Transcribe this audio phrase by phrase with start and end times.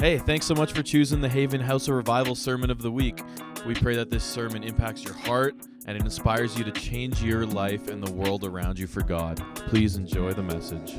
[0.00, 3.20] Hey, thanks so much for choosing the Haven House of Revival Sermon of the Week.
[3.66, 5.54] We pray that this sermon impacts your heart
[5.86, 9.42] and it inspires you to change your life and the world around you for God.
[9.54, 10.94] Please enjoy the message.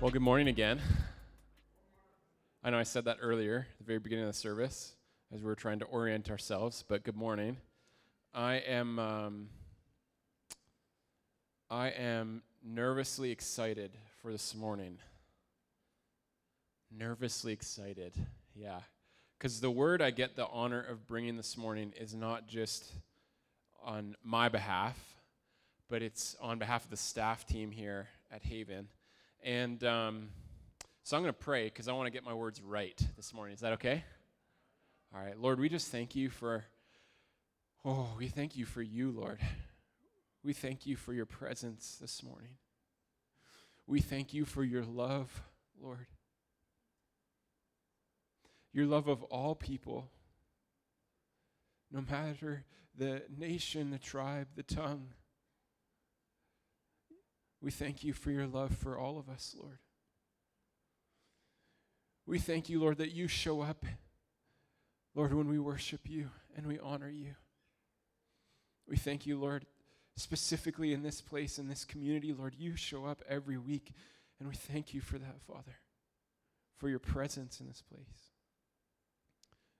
[0.00, 0.80] Well, good morning again.
[2.62, 4.96] I know I said that earlier, the very beginning of the service,
[5.32, 7.56] as we were trying to orient ourselves, but good morning.
[8.34, 9.48] I am um,
[11.70, 14.98] I am nervously excited for this morning
[16.90, 18.12] nervously excited.
[18.54, 18.80] Yeah.
[19.38, 22.92] Because the word I get the honor of bringing this morning is not just
[23.82, 24.98] on my behalf,
[25.88, 28.88] but it's on behalf of the staff team here at Haven.
[29.42, 30.28] And um,
[31.02, 33.54] so I'm going to pray because I want to get my words right this morning.
[33.54, 34.04] Is that okay?
[35.14, 35.38] All right.
[35.38, 36.64] Lord, we just thank you for,
[37.84, 39.40] oh, we thank you for you, Lord.
[40.42, 42.56] We thank you for your presence this morning.
[43.86, 45.42] We thank you for your love,
[45.80, 46.06] Lord
[48.72, 50.10] your love of all people,
[51.90, 52.64] no matter
[52.96, 55.08] the nation, the tribe, the tongue.
[57.60, 59.78] We thank you for your love for all of us, Lord.
[62.26, 63.84] We thank you, Lord, that you show up,
[65.14, 67.34] Lord, when we worship you and we honor you.
[68.90, 69.66] We thank you, Lord,
[70.16, 73.92] specifically in this place, in this community, Lord, you show up every week,
[74.40, 75.76] and we thank you for that, Father,
[76.76, 78.32] for your presence in this place.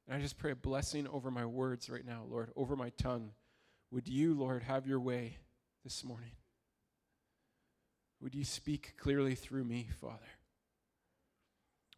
[0.06, 3.32] And I just pray a blessing over my words right now, Lord, over my tongue.
[3.90, 5.38] Would you, Lord, have your way
[5.82, 6.30] this morning?
[8.22, 10.18] Would you speak clearly through me, Father?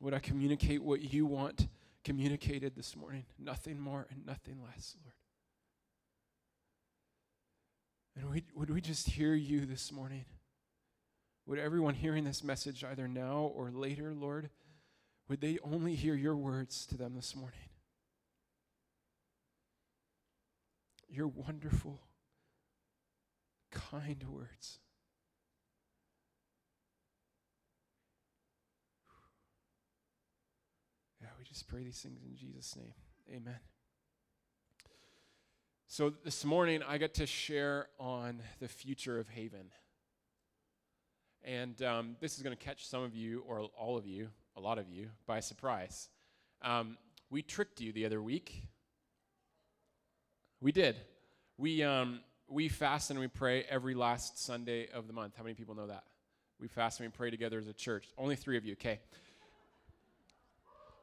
[0.01, 1.69] Would I communicate what you want
[2.05, 3.27] communicated this morning?
[3.39, 5.15] Nothing more and nothing less, Lord.
[8.17, 10.25] And we, would we just hear you this morning?
[11.47, 14.51] Would everyone hearing this message, either now or later, Lord,
[15.29, 17.59] would they only hear your words to them this morning?
[21.13, 22.01] your wonderful,
[23.71, 24.79] kind words.
[31.21, 32.95] Yeah, we just pray these things in Jesus' name.
[33.31, 33.72] Amen.
[35.95, 39.67] So this morning, I got to share on the future of Haven.
[41.45, 44.61] And um, this is going to catch some of you, or all of you, a
[44.63, 46.09] lot of you, by surprise.
[46.63, 46.97] Um,
[47.29, 48.63] we tricked you the other week
[50.63, 50.97] we did.
[51.59, 55.35] We, um, we fast and we pray every last Sunday of the month.
[55.37, 56.05] How many people know that?
[56.59, 58.09] We fast and we pray together as a church.
[58.17, 58.99] Only three of you, okay.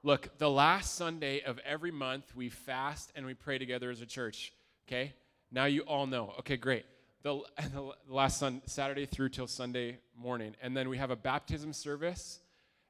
[0.01, 4.07] Look, the last Sunday of every month, we fast and we pray together as a
[4.07, 4.51] church,
[4.89, 5.13] okay?
[5.51, 6.33] Now you all know.
[6.39, 6.85] Okay, great.
[7.21, 7.41] The,
[7.73, 10.55] the last sun, Saturday through till Sunday morning.
[10.61, 12.39] And then we have a baptism service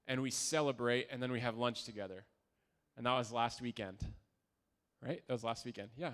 [0.08, 2.24] and we celebrate and then we have lunch together.
[2.98, 3.98] And that was last weekend,
[5.06, 5.22] right?
[5.28, 6.12] That was last weekend, yeah.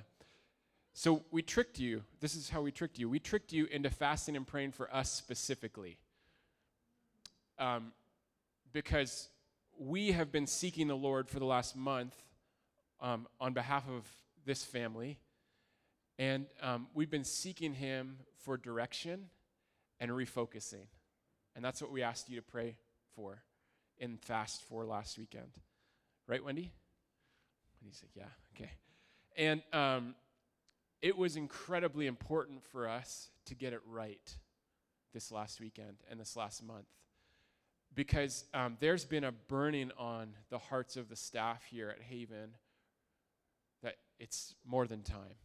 [0.93, 2.03] So we tricked you.
[2.19, 3.09] This is how we tricked you.
[3.09, 5.97] We tricked you into fasting and praying for us specifically.
[7.59, 7.91] Um,
[8.71, 9.29] because
[9.77, 12.15] we have been seeking the Lord for the last month
[13.01, 14.05] um, on behalf of
[14.45, 15.17] this family.
[16.17, 19.25] And um, we've been seeking Him for direction
[19.99, 20.87] and refocusing.
[21.55, 22.75] And that's what we asked you to pray
[23.15, 23.43] for
[23.97, 25.51] in fast for last weekend.
[26.27, 26.71] Right, Wendy?
[27.81, 28.71] Wendy's like, yeah, okay.
[29.37, 30.15] And um,
[31.01, 34.35] it was incredibly important for us to get it right
[35.13, 36.87] this last weekend and this last month
[37.95, 42.51] because um, there's been a burning on the hearts of the staff here at Haven
[43.81, 45.35] that it's more than time.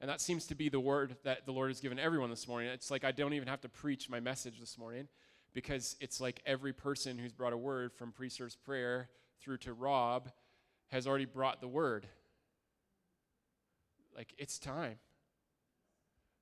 [0.00, 2.68] And that seems to be the word that the Lord has given everyone this morning.
[2.68, 5.08] It's like I don't even have to preach my message this morning
[5.54, 9.08] because it's like every person who's brought a word from pre-service prayer
[9.40, 10.30] through to Rob
[10.88, 12.06] has already brought the word.
[14.14, 14.98] Like, it's time.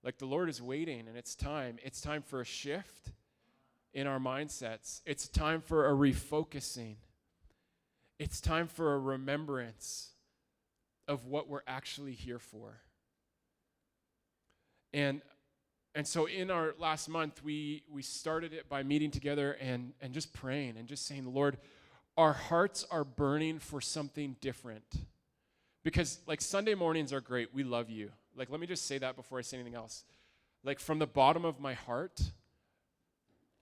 [0.02, 1.78] Like, the Lord is waiting, and it's time.
[1.82, 3.12] It's time for a shift
[3.92, 6.96] in our mindsets, it's time for a refocusing.
[8.18, 10.10] It's time for a remembrance
[11.06, 12.80] of what we're actually here for.
[14.94, 15.20] And
[15.94, 20.14] and so in our last month we we started it by meeting together and and
[20.14, 21.58] just praying and just saying lord
[22.16, 24.84] our hearts are burning for something different
[25.82, 27.52] because, like, Sunday mornings are great.
[27.52, 28.10] We love you.
[28.36, 30.04] Like, let me just say that before I say anything else.
[30.62, 32.20] Like, from the bottom of my heart,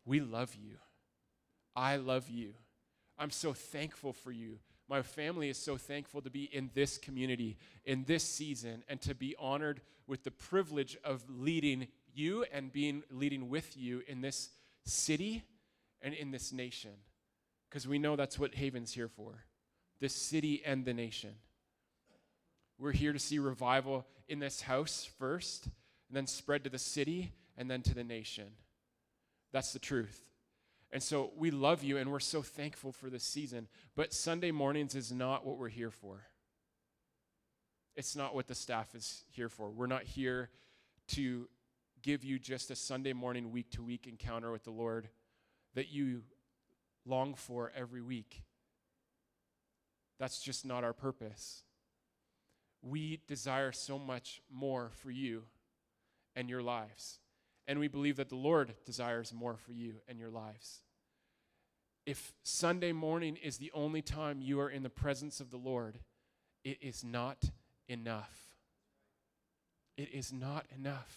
[0.05, 0.77] we love you.
[1.75, 2.55] I love you.
[3.19, 4.59] I'm so thankful for you.
[4.93, 7.57] My family is so thankful to be in this community,
[7.87, 13.03] in this season, and to be honored with the privilege of leading you and being
[13.11, 14.51] leading with you in this
[14.85, 15.45] city
[16.03, 16.91] and in this nation.
[17.71, 19.47] Because we know that's what Haven's here for
[19.99, 21.37] the city and the nation.
[22.79, 27.33] We're here to see revival in this house first, and then spread to the city,
[27.57, 28.49] and then to the nation.
[29.53, 30.21] That's the truth.
[30.93, 33.69] And so we love you, and we're so thankful for this season.
[33.97, 36.27] But Sunday mornings is not what we're here for.
[37.97, 39.71] It's not what the staff is here for.
[39.71, 40.51] We're not here
[41.09, 41.49] to
[42.03, 45.09] give you just a Sunday morning, week to week encounter with the Lord
[45.75, 46.23] that you
[47.07, 48.43] long for every week.
[50.19, 51.65] That's just not our purpose.
[52.83, 55.45] We desire so much more for you
[56.37, 57.19] and your lives.
[57.67, 60.81] And we believe that the Lord desires more for you and your lives.
[62.05, 66.01] If Sunday morning is the only time you are in the presence of the Lord,
[66.65, 67.51] it is not
[67.89, 68.37] enough.
[69.97, 71.17] It is not enough.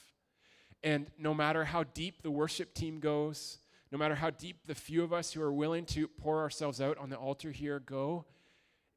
[0.84, 3.58] And no matter how deep the worship team goes,
[3.92, 6.98] no matter how deep the few of us who are willing to pour ourselves out
[7.00, 8.26] on the altar here go,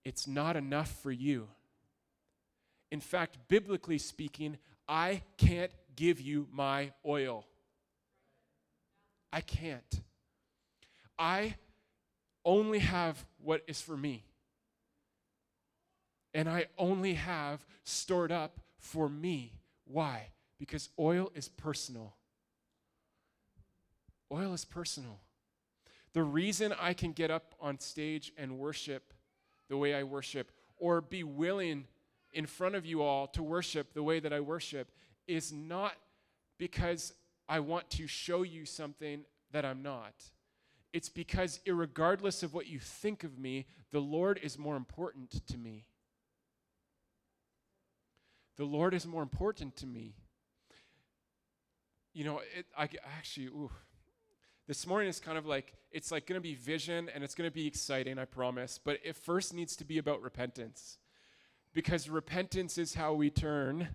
[0.05, 1.49] it's not enough for you.
[2.91, 4.59] In fact, biblically speaking,
[4.89, 7.45] I can't give you my oil.
[9.33, 10.01] I can't.
[11.19, 11.57] I
[12.45, 14.23] only have what is for me.
[16.33, 19.55] And I only have stored up for me.
[19.87, 20.29] Why?
[20.57, 22.15] Because oil is personal.
[24.31, 25.19] Oil is personal.
[26.13, 29.13] The reason I can get up on stage and worship
[29.69, 31.87] the way I worship, or be willing
[32.33, 34.91] in front of you all to worship the way that I worship,
[35.29, 35.93] is not
[36.59, 37.13] because
[37.49, 40.15] I want to show you something that I'm not.
[40.93, 45.57] It's because, regardless of what you think of me, the Lord is more important to
[45.57, 45.85] me.
[48.57, 50.17] The Lord is more important to me.
[52.13, 53.71] You know, it, I actually, ooh,
[54.69, 57.49] this morning is kind of like it's like going to be vision and it's going
[57.49, 60.99] to be exciting i promise but it first needs to be about repentance
[61.73, 63.89] because repentance is how we turn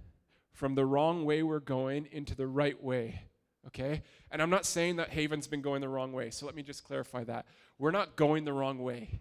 [0.53, 3.21] from the wrong way we're going into the right way
[3.67, 4.01] okay
[4.31, 6.83] and i'm not saying that haven's been going the wrong way so let me just
[6.83, 7.45] clarify that
[7.77, 9.19] we're not going the wrong way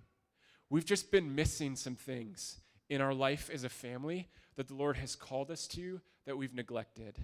[0.70, 4.96] we've just been missing some things in our life as a family that the lord
[4.96, 7.19] has called us to that we've neglected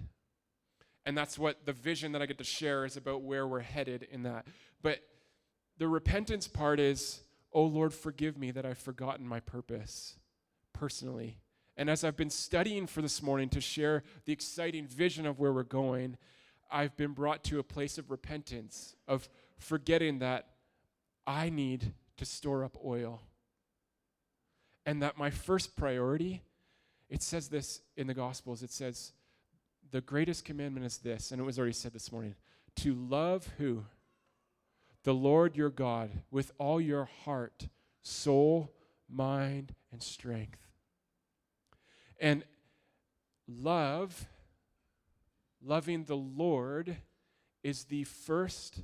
[1.05, 4.07] and that's what the vision that I get to share is about where we're headed
[4.11, 4.45] in that.
[4.83, 4.99] But
[5.79, 7.21] the repentance part is,
[7.51, 10.17] oh Lord, forgive me that I've forgotten my purpose
[10.71, 11.39] personally.
[11.79, 15.53] And as I've been studying for this morning to share the exciting vision of where
[15.53, 16.17] we're going,
[16.69, 20.47] I've been brought to a place of repentance, of forgetting that
[21.25, 23.21] I need to store up oil.
[24.85, 26.41] And that my first priority,
[27.09, 29.13] it says this in the Gospels, it says,
[29.89, 32.35] the greatest commandment is this, and it was already said this morning
[32.75, 33.85] to love who?
[35.05, 37.69] The Lord your God with all your heart,
[38.01, 38.73] soul,
[39.09, 40.68] mind, and strength.
[42.19, 42.43] And
[43.47, 44.27] love,
[45.63, 46.97] loving the Lord,
[47.63, 48.81] is the first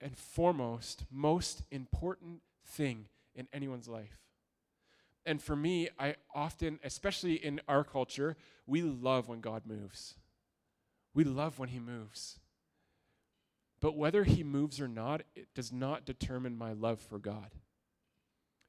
[0.00, 4.18] and foremost, most important thing in anyone's life.
[5.24, 8.36] And for me, I often, especially in our culture,
[8.66, 10.14] we love when God moves.
[11.14, 12.38] We love when He moves.
[13.80, 17.50] But whether He moves or not, it does not determine my love for God.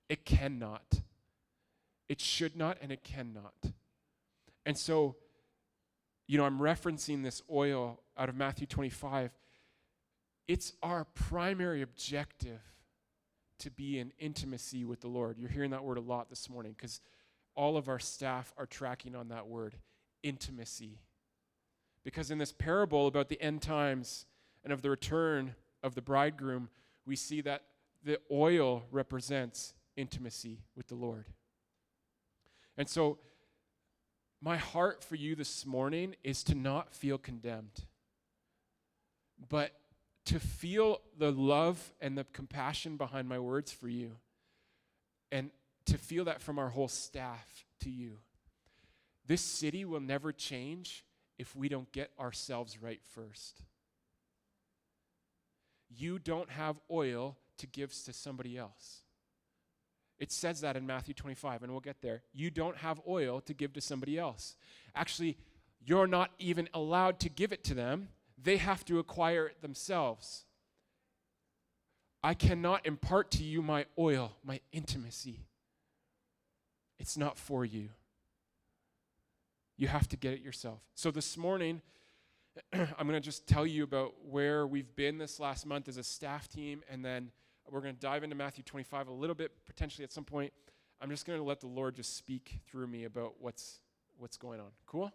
[0.09, 1.01] It cannot.
[2.09, 3.53] It should not, and it cannot.
[4.65, 5.15] And so,
[6.27, 9.31] you know, I'm referencing this oil out of Matthew 25.
[10.47, 12.61] It's our primary objective
[13.59, 15.37] to be in intimacy with the Lord.
[15.37, 17.01] You're hearing that word a lot this morning because
[17.55, 19.75] all of our staff are tracking on that word
[20.23, 20.99] intimacy.
[22.03, 24.25] Because in this parable about the end times
[24.63, 26.69] and of the return of the bridegroom,
[27.05, 27.63] we see that
[28.03, 31.25] the oil represents intimacy with the Lord.
[32.77, 33.17] And so,
[34.41, 37.85] my heart for you this morning is to not feel condemned,
[39.49, 39.71] but
[40.25, 44.11] to feel the love and the compassion behind my words for you,
[45.31, 45.49] and
[45.85, 48.17] to feel that from our whole staff to you.
[49.25, 51.03] This city will never change
[51.37, 53.63] if we don't get ourselves right first.
[55.89, 59.01] You don't have oil to give to somebody else.
[60.19, 62.23] It says that in Matthew 25, and we'll get there.
[62.33, 64.55] You don't have oil to give to somebody else.
[64.95, 65.37] Actually,
[65.85, 68.09] you're not even allowed to give it to them
[68.41, 70.45] they have to acquire it themselves.
[72.23, 75.45] I cannot impart to you my oil, my intimacy.
[76.99, 77.89] It's not for you.
[79.75, 80.79] You have to get it yourself.
[80.95, 81.81] So this morning,
[82.73, 86.03] I'm going to just tell you about where we've been this last month as a
[86.03, 87.31] staff team, and then
[87.71, 90.53] we're going to dive into Matthew 25 a little bit, potentially at some point.
[91.01, 93.79] I'm just going to let the Lord just speak through me about what's
[94.17, 94.67] what's going on.
[94.85, 95.11] Cool?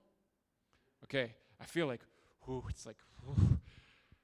[1.05, 1.33] Okay.
[1.61, 2.01] I feel like,
[2.45, 2.97] whew, it's like,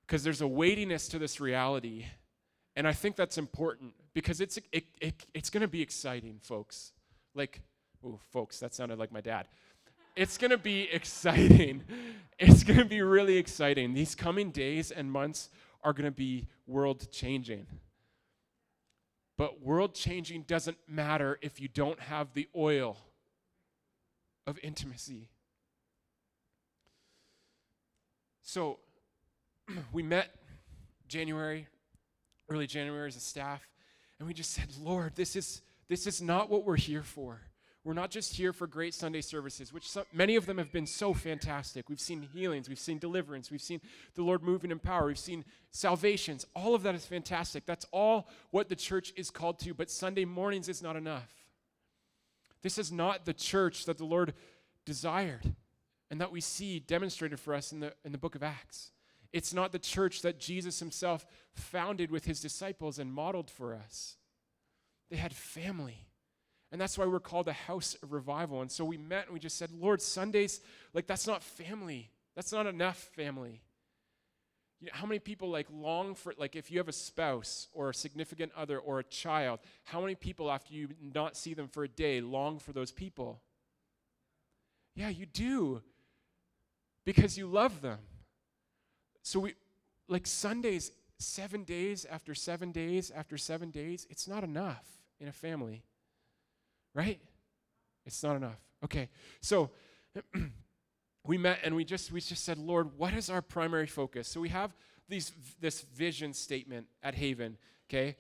[0.06, 2.06] because there's a weightiness to this reality,
[2.75, 6.92] and I think that's important because it's it, it it's going to be exciting, folks.
[7.35, 7.61] Like,
[8.04, 9.47] oh, folks, that sounded like my dad.
[10.16, 11.85] It's going to be exciting.
[12.40, 13.94] It's going to be really exciting.
[13.94, 15.50] These coming days and months
[15.82, 17.66] are going to be world changing.
[19.38, 22.99] But world changing doesn't matter if you don't have the oil
[24.49, 25.30] of intimacy.
[28.42, 28.80] So
[29.92, 30.35] we met
[31.07, 31.68] January,
[32.50, 33.62] early January as a staff,
[34.18, 37.40] and we just said, Lord, this is, this is not what we're here for.
[37.88, 40.87] We're not just here for great Sunday services, which some, many of them have been
[40.87, 41.88] so fantastic.
[41.88, 43.80] We've seen healings, we've seen deliverance, we've seen
[44.14, 46.45] the Lord moving in power, we've seen salvations.
[46.54, 47.64] All of that is fantastic.
[47.64, 51.33] That's all what the church is called to, but Sunday mornings is not enough.
[52.61, 54.35] This is not the church that the Lord
[54.85, 55.54] desired
[56.11, 58.92] and that we see demonstrated for us in the, in the book of Acts.
[59.33, 64.18] It's not the church that Jesus himself founded with his disciples and modeled for us.
[65.09, 66.08] They had family.
[66.70, 68.60] And that's why we're called a house of revival.
[68.60, 70.60] And so we met and we just said, Lord, Sundays,
[70.92, 72.10] like that's not family.
[72.37, 73.62] That's not enough family.
[74.80, 77.90] You know, how many people like long for like if you have a spouse or
[77.90, 81.84] a significant other or a child, how many people after you not see them for
[81.84, 83.40] a day long for those people?
[84.94, 85.82] Yeah, you do.
[87.04, 87.98] Because you love them.
[89.22, 89.54] So we
[90.06, 94.84] like Sundays 7 days after 7 days after 7 days, it's not enough
[95.18, 95.82] in a family
[96.99, 97.21] right?
[98.05, 98.59] It's not enough.
[98.85, 99.09] Okay,
[99.40, 99.71] so
[101.25, 104.26] we met and we just we just said, Lord, what is our primary focus?
[104.26, 104.75] So we have
[105.09, 107.57] these this vision statement at Haven.
[107.88, 108.17] Okay,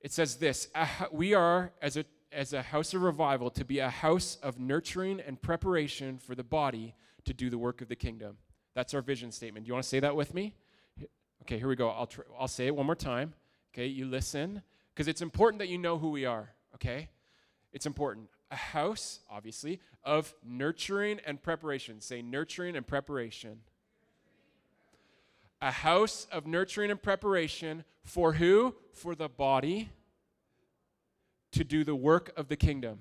[0.00, 0.68] it says this:
[1.12, 5.20] We are as a as a house of revival to be a house of nurturing
[5.20, 8.38] and preparation for the body to do the work of the kingdom.
[8.74, 9.64] That's our vision statement.
[9.64, 10.54] Do you want to say that with me?
[11.42, 11.90] Okay, here we go.
[11.90, 13.34] I'll tr- I'll say it one more time.
[13.72, 16.50] Okay, you listen because it's important that you know who we are.
[16.74, 17.08] Okay,
[17.76, 18.30] it's important.
[18.50, 22.00] A house, obviously, of nurturing and preparation.
[22.00, 23.58] Say nurturing and preparation.
[25.60, 28.74] A house of nurturing and preparation for who?
[28.94, 29.90] For the body
[31.52, 33.00] to do the work of the kingdom.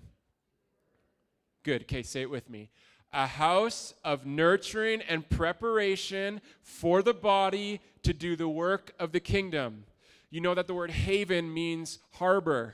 [1.63, 1.83] Good.
[1.83, 2.69] Okay, say it with me.
[3.13, 9.21] A house of nurturing and preparation for the body to do the work of the
[9.21, 9.85] kingdom.
[10.29, 12.73] You know that the word haven means harbor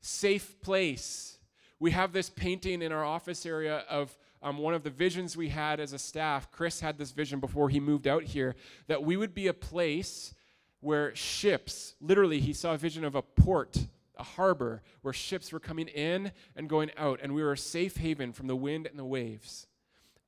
[0.00, 1.38] safe place.
[1.80, 5.48] We have this painting in our office area of um, one of the visions we
[5.48, 6.50] had as a staff.
[6.50, 8.54] Chris had this vision before he moved out here
[8.86, 10.34] that we would be a place
[10.80, 13.86] where ships, literally, he saw a vision of a port,
[14.16, 17.96] a harbor, where ships were coming in and going out, and we were a safe
[17.96, 19.66] haven from the wind and the waves.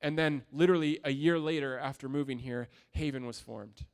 [0.01, 3.85] And then, literally, a year later, after moving here, Haven was formed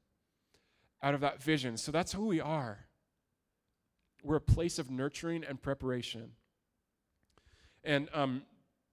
[1.04, 1.78] out of that vision.
[1.78, 2.87] So that's who we are.
[4.24, 6.32] We're a place of nurturing and preparation.
[7.84, 8.44] And um,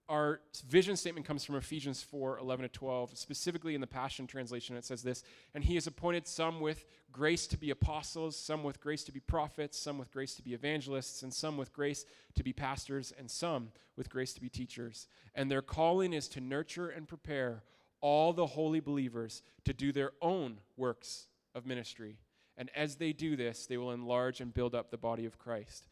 [0.07, 3.17] our vision statement comes from Ephesians 4 11 to 12.
[3.17, 7.47] Specifically in the Passion Translation, it says this And he has appointed some with grace
[7.47, 11.23] to be apostles, some with grace to be prophets, some with grace to be evangelists,
[11.23, 12.05] and some with grace
[12.35, 15.07] to be pastors, and some with grace to be teachers.
[15.33, 17.63] And their calling is to nurture and prepare
[17.99, 22.17] all the holy believers to do their own works of ministry
[22.57, 25.87] and as they do this, they will enlarge and build up the body of Christ.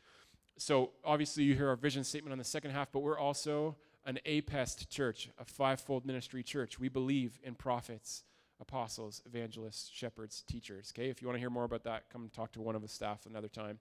[0.57, 4.19] So, obviously, you hear our vision statement on the second half, but we're also an
[4.25, 6.79] APEST church, a fivefold ministry church.
[6.79, 8.23] We believe in prophets,
[8.59, 10.93] apostles, evangelists, shepherds, teachers.
[10.95, 12.87] Okay, if you want to hear more about that, come talk to one of the
[12.87, 13.79] staff another time.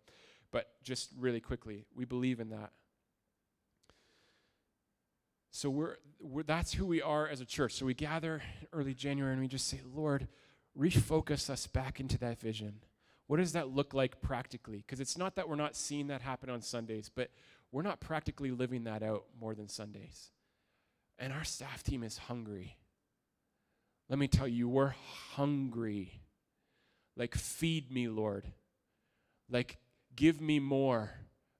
[0.50, 2.72] But just really quickly, we believe in that.
[5.50, 7.74] So we're, we're that's who we are as a church.
[7.74, 10.28] So we gather early January and we just say, Lord,
[10.78, 12.80] refocus us back into that vision.
[13.26, 14.78] What does that look like practically?
[14.78, 17.30] Because it's not that we're not seeing that happen on Sundays, but
[17.70, 20.30] we're not practically living that out more than Sundays.
[21.18, 22.76] And our staff team is hungry.
[24.08, 24.94] Let me tell you, we're
[25.34, 26.20] hungry.
[27.16, 28.46] Like, feed me, Lord.
[29.48, 29.78] Like,
[30.16, 31.10] give me more,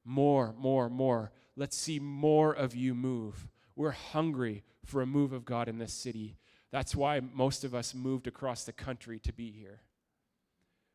[0.04, 1.32] more, more, more.
[1.56, 3.48] Let's see more of you move.
[3.76, 6.36] We're hungry for a move of God in this city.
[6.72, 9.82] That's why most of us moved across the country to be here.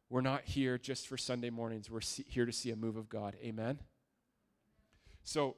[0.10, 1.90] We're not here just for Sunday mornings.
[1.90, 3.36] We're here to see a move of God.
[3.44, 3.80] Amen?
[5.24, 5.56] So,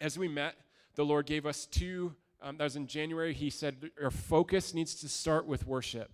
[0.00, 0.54] as we met,
[0.94, 3.32] the Lord gave us two, um, that was in January.
[3.32, 6.12] He said our focus needs to start with worship.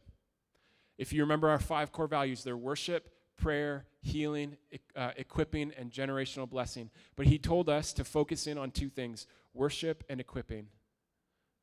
[0.96, 4.56] If you remember our five core values, they're worship, prayer, healing,
[4.94, 6.90] uh, equipping, and generational blessing.
[7.16, 10.68] But he told us to focus in on two things worship and equipping.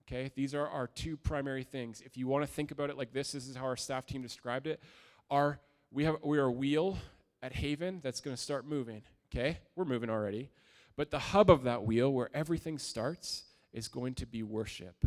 [0.07, 2.01] Okay, these are our two primary things.
[2.05, 4.21] If you want to think about it like this, this is how our staff team
[4.21, 4.81] described it.
[5.29, 5.59] Our,
[5.91, 6.97] we, have, we are a wheel
[7.41, 9.01] at Haven that's going to start moving.
[9.29, 10.49] Okay, we're moving already.
[10.95, 15.05] But the hub of that wheel, where everything starts, is going to be worship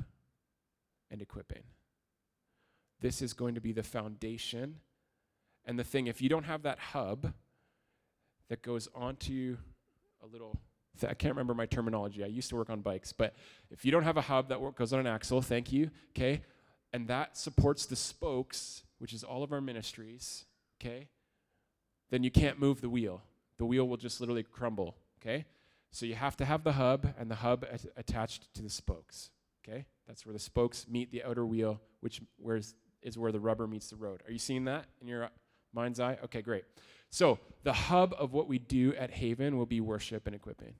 [1.11, 1.62] and equipping.
[3.00, 4.76] This is going to be the foundation.
[5.64, 7.33] And the thing, if you don't have that hub
[8.49, 9.57] that goes onto
[10.23, 10.61] a little,
[11.04, 12.23] I can't remember my terminology.
[12.23, 13.35] I used to work on bikes, but
[13.71, 16.42] if you don't have a hub that goes on an axle, thank you, okay,
[16.92, 20.45] and that supports the spokes, which is all of our ministries,
[20.80, 21.09] okay,
[22.11, 23.23] then you can't move the wheel.
[23.59, 25.45] The wheel will just literally crumble, okay?
[25.90, 27.66] So you have to have the hub and the hub
[27.97, 29.30] attached to the spokes,
[29.62, 29.87] okay?
[30.07, 33.90] That's where the spokes meet the outer wheel, which where's, is where the rubber meets
[33.90, 34.23] the road.
[34.26, 35.28] Are you seeing that in your uh,
[35.73, 36.19] mind's eye?
[36.25, 36.64] Okay, great.
[37.11, 40.75] So the hub of what we do at Haven will be worship and equipping.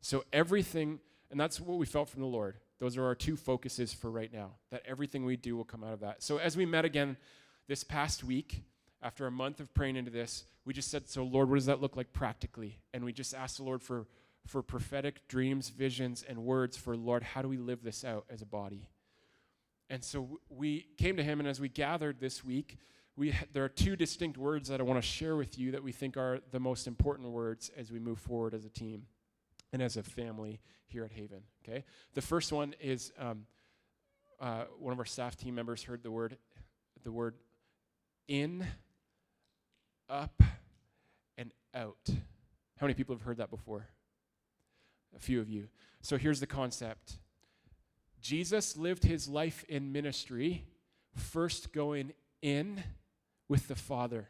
[0.00, 1.00] So everything,
[1.30, 2.56] and that's what we felt from the Lord.
[2.78, 5.92] Those are our two focuses for right now, that everything we do will come out
[5.92, 6.22] of that.
[6.22, 7.16] So as we met again
[7.66, 8.62] this past week,
[9.02, 11.80] after a month of praying into this, we just said, So, Lord, what does that
[11.80, 12.78] look like practically?
[12.92, 14.06] And we just asked the Lord for,
[14.46, 18.42] for prophetic dreams, visions, and words for, Lord, how do we live this out as
[18.42, 18.88] a body?
[19.90, 22.78] And so we came to Him, and as we gathered this week,
[23.16, 25.90] we, there are two distinct words that I want to share with you that we
[25.90, 29.02] think are the most important words as we move forward as a team
[29.72, 31.42] and as a family here at Haven.
[31.64, 31.84] Okay,
[32.14, 33.46] the first one is um,
[34.40, 36.36] uh, one of our staff team members heard the word,
[37.02, 37.34] the word
[38.26, 38.66] in
[40.08, 40.42] up
[41.36, 41.96] and out.
[42.06, 43.88] How many people have heard that before?
[45.16, 45.68] A few of you.
[46.00, 47.18] So here's the concept
[48.20, 50.64] Jesus lived his life in ministry,
[51.14, 52.82] first going in
[53.48, 54.28] with the Father.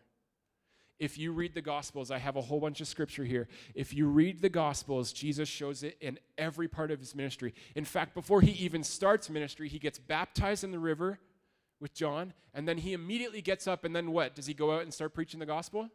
[0.99, 3.49] If you read the Gospels, I have a whole bunch of scripture here.
[3.75, 7.55] If you read the Gospels, Jesus shows it in every part of his ministry.
[7.77, 11.21] In fact, before he even starts ministry, he gets baptized in the river
[11.81, 14.35] with John, and then he immediately gets up, and then what?
[14.35, 15.89] Does he go out and start preaching the gospel?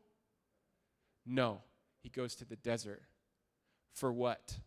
[1.26, 1.62] No.
[2.04, 3.02] He goes to the desert.
[3.94, 4.60] For what?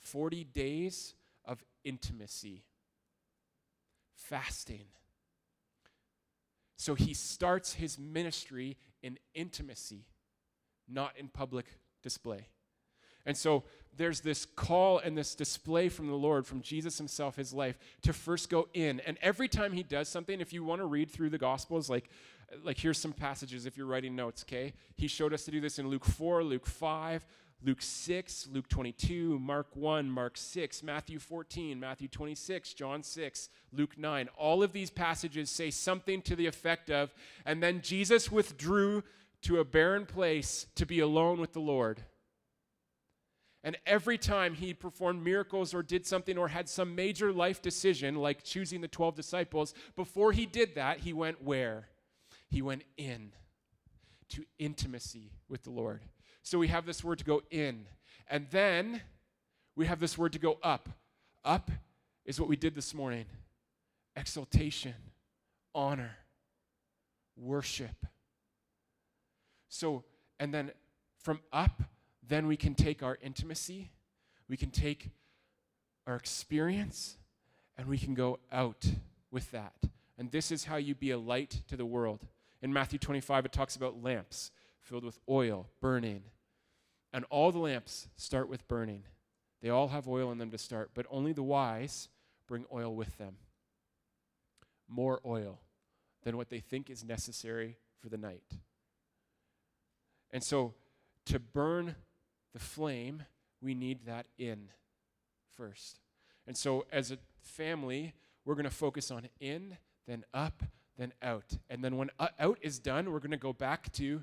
[0.00, 2.64] 40 days of intimacy,
[4.14, 4.86] fasting.
[6.76, 10.06] So he starts his ministry in intimacy,
[10.88, 11.66] not in public
[12.02, 12.46] display.
[13.26, 13.64] And so
[13.96, 18.12] there's this call and this display from the Lord, from Jesus himself, his life, to
[18.12, 19.00] first go in.
[19.00, 22.08] And every time he does something, if you want to read through the Gospels, like,
[22.64, 24.72] like here's some passages if you're writing notes, okay?
[24.96, 27.26] He showed us to do this in Luke 4, Luke 5,
[27.62, 33.98] Luke 6, Luke 22, Mark 1, Mark 6, Matthew 14, Matthew 26, John 6, Luke
[33.98, 34.28] 9.
[34.36, 39.02] All of these passages say something to the effect of, and then Jesus withdrew
[39.42, 42.02] to a barren place to be alone with the Lord.
[43.62, 48.14] And every time he performed miracles or did something or had some major life decision,
[48.14, 51.88] like choosing the 12 disciples, before he did that, he went where?
[52.48, 53.32] He went in
[54.30, 56.00] to intimacy with the Lord.
[56.42, 57.86] So we have this word to go in.
[58.28, 59.02] And then
[59.76, 60.88] we have this word to go up.
[61.44, 61.70] Up
[62.24, 63.26] is what we did this morning
[64.16, 64.94] exaltation,
[65.74, 66.16] honor,
[67.36, 68.06] worship.
[69.68, 70.04] So,
[70.38, 70.72] and then
[71.22, 71.82] from up,
[72.26, 73.90] then we can take our intimacy,
[74.48, 75.10] we can take
[76.06, 77.16] our experience,
[77.78, 78.84] and we can go out
[79.30, 79.74] with that.
[80.18, 82.26] And this is how you be a light to the world.
[82.60, 84.50] In Matthew 25, it talks about lamps
[84.80, 86.22] filled with oil, burning.
[87.12, 89.04] And all the lamps start with burning.
[89.62, 92.08] They all have oil in them to start, but only the wise
[92.46, 93.36] bring oil with them.
[94.88, 95.60] More oil
[96.22, 98.58] than what they think is necessary for the night.
[100.30, 100.74] And so,
[101.26, 101.96] to burn
[102.52, 103.24] the flame,
[103.60, 104.68] we need that in
[105.56, 106.00] first.
[106.46, 108.14] And so, as a family,
[108.44, 110.62] we're going to focus on in, then up,
[110.96, 111.56] then out.
[111.68, 114.22] And then when out is done, we're going to go back to.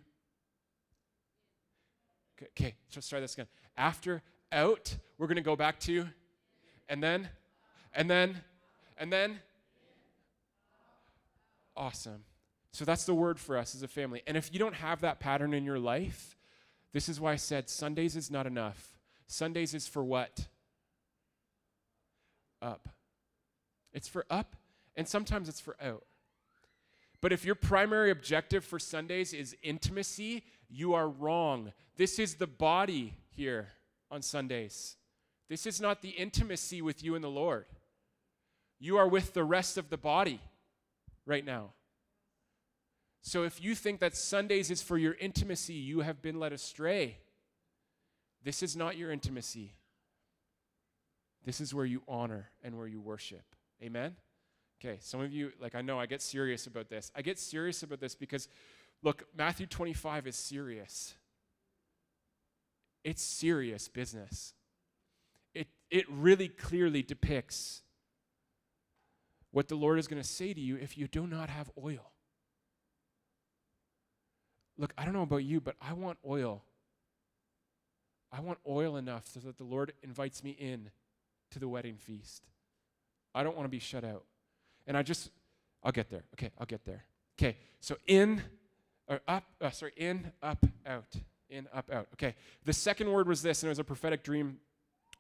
[2.42, 3.48] Okay, let's try this again.
[3.76, 4.22] After
[4.52, 6.08] out, we're going to go back to.
[6.90, 7.30] And then,
[7.94, 8.42] and then,
[8.98, 9.40] and then.
[11.76, 12.24] Awesome.
[12.72, 14.22] So that's the word for us as a family.
[14.28, 16.38] And if you don't have that pattern in your life,
[16.94, 18.98] this is why I said Sundays is not enough.
[19.28, 20.48] Sundays is for what?
[22.62, 22.90] Up.
[23.94, 24.56] It's for up,
[24.96, 26.04] and sometimes it's for out.
[27.20, 31.72] But if your primary objective for Sundays is intimacy, you are wrong.
[31.96, 33.70] This is the body here
[34.12, 34.96] on Sundays.
[35.50, 37.66] This is not the intimacy with you and the Lord.
[38.80, 40.42] You are with the rest of the body
[41.26, 41.72] right now.
[43.22, 47.18] So if you think that Sundays is for your intimacy, you have been led astray.
[48.44, 49.74] This is not your intimacy.
[51.44, 53.44] This is where you honor and where you worship.
[53.82, 54.16] Amen?
[54.80, 57.12] Okay, some of you, like, I know I get serious about this.
[57.16, 58.48] I get serious about this because,
[59.04, 61.16] look, Matthew 25 is serious.
[63.04, 64.54] It's serious business.
[65.54, 67.82] It, it really clearly depicts
[69.52, 72.12] what the Lord is going to say to you if you do not have oil.
[74.78, 76.64] Look, I don't know about you, but I want oil.
[78.32, 80.92] I want oil enough so that the Lord invites me in
[81.52, 82.44] to the wedding feast.
[83.34, 84.24] I don't want to be shut out.
[84.86, 85.32] And I just,
[85.84, 86.24] I'll get there.
[86.34, 87.06] Okay, I'll get there.
[87.40, 88.42] Okay, so in,
[89.08, 91.16] or up, uh, sorry, in, up, out.
[91.50, 92.08] In, up, out.
[92.14, 94.58] Okay, the second word was this, and it was a prophetic dream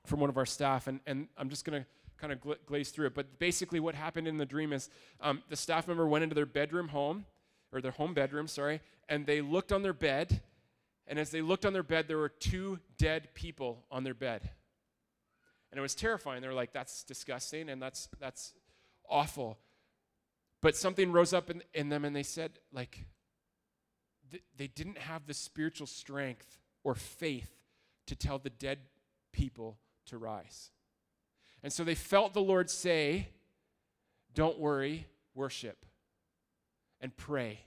[0.06, 2.89] from one of our staff, and, and I'm just going to kind of gla- glaze
[2.89, 3.15] through it.
[3.15, 4.89] But basically, what happened in the dream is
[5.21, 7.26] um, the staff member went into their bedroom home,
[7.71, 10.41] or their home bedroom, sorry, and they looked on their bed,
[11.08, 14.50] and as they looked on their bed, there were two dead people on their bed.
[15.71, 16.41] And it was terrifying.
[16.41, 18.54] They were like, that's disgusting and that's, that's
[19.10, 19.58] awful.
[20.62, 23.06] But something rose up in, in them and they said, like,
[24.57, 27.51] they didn't have the spiritual strength or faith
[28.07, 28.79] to tell the dead
[29.31, 30.71] people to rise.
[31.63, 33.29] And so they felt the Lord say,
[34.33, 35.85] Don't worry, worship
[36.99, 37.61] and pray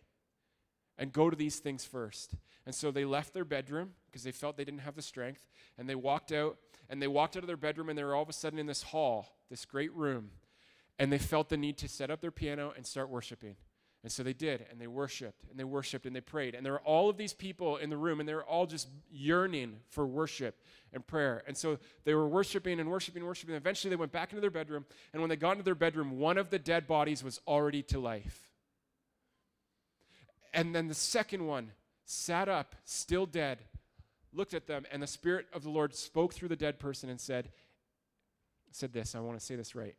[0.99, 2.35] and go to these things first.
[2.67, 5.47] And so they left their bedroom because they felt they didn't have the strength
[5.79, 8.23] and they walked out and they walked out of their bedroom and they were all
[8.23, 10.31] of a sudden in this hall, this great room,
[10.99, 13.57] and they felt the need to set up their piano and start worshiping.
[14.03, 16.55] And so they did, and they worshiped, and they worshiped, and they prayed.
[16.55, 18.89] And there were all of these people in the room, and they were all just
[19.11, 20.57] yearning for worship
[20.95, 21.43] and prayer.
[21.47, 23.55] And so they were worshiping and worshiping, and worshiping.
[23.55, 26.39] Eventually they went back into their bedroom, and when they got into their bedroom, one
[26.39, 28.51] of the dead bodies was already to life.
[30.55, 31.73] And then the second one
[32.07, 33.59] sat up, still dead,
[34.33, 37.21] looked at them, and the Spirit of the Lord spoke through the dead person and
[37.21, 37.51] said,
[38.73, 39.95] said this, I want to say this right.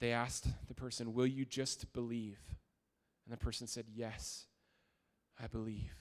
[0.00, 2.38] They asked the person, Will you just believe?
[3.26, 4.46] And the person said, Yes,
[5.42, 5.94] I believe.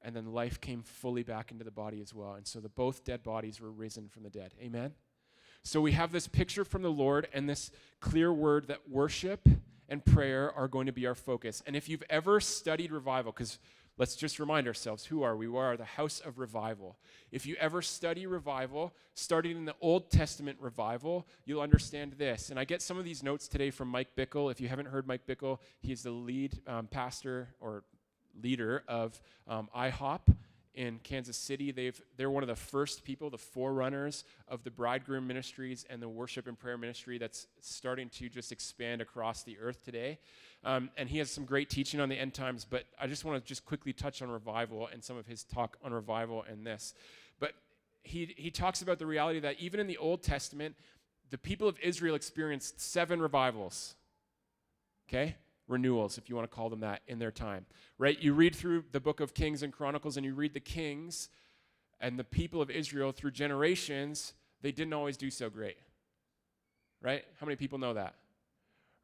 [0.00, 2.34] And then life came fully back into the body as well.
[2.34, 4.54] And so the both dead bodies were risen from the dead.
[4.60, 4.92] Amen?
[5.64, 9.48] So we have this picture from the Lord and this clear word that worship
[9.88, 11.62] and prayer are going to be our focus.
[11.66, 13.58] And if you've ever studied revival, because
[13.98, 15.48] let's just remind ourselves who are we?
[15.48, 16.96] We are the house of revival.
[17.32, 22.50] If you ever study revival, starting in the Old Testament revival, you'll understand this.
[22.50, 24.50] And I get some of these notes today from Mike Bickle.
[24.50, 27.82] If you haven't heard Mike Bickle, he's the lead um, pastor or
[28.40, 30.20] leader of um, IHOP
[30.78, 31.72] in Kansas City.
[31.72, 36.08] They've, they're one of the first people, the forerunners of the bridegroom ministries and the
[36.08, 40.20] worship and prayer ministry that's starting to just expand across the earth today.
[40.64, 43.42] Um, and he has some great teaching on the end times, but I just want
[43.42, 46.94] to just quickly touch on revival and some of his talk on revival and this.
[47.38, 47.52] But
[48.02, 50.74] he, he talks about the reality that even in the Old Testament,
[51.30, 53.94] the people of Israel experienced seven revivals.
[55.08, 55.36] Okay?
[55.68, 57.66] renewals, if you want to call them that, in their time.
[57.98, 58.18] Right?
[58.20, 61.28] You read through the book of Kings and Chronicles and you read the kings
[62.00, 65.76] and the people of Israel through generations, they didn't always do so great.
[67.00, 67.24] Right?
[67.38, 68.14] How many people know that?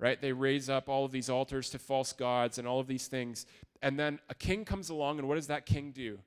[0.05, 0.21] Right?
[0.21, 3.47] They raise up all of these altars to false gods and all of these things.
[3.81, 6.19] And then a king comes along, and what does that king do?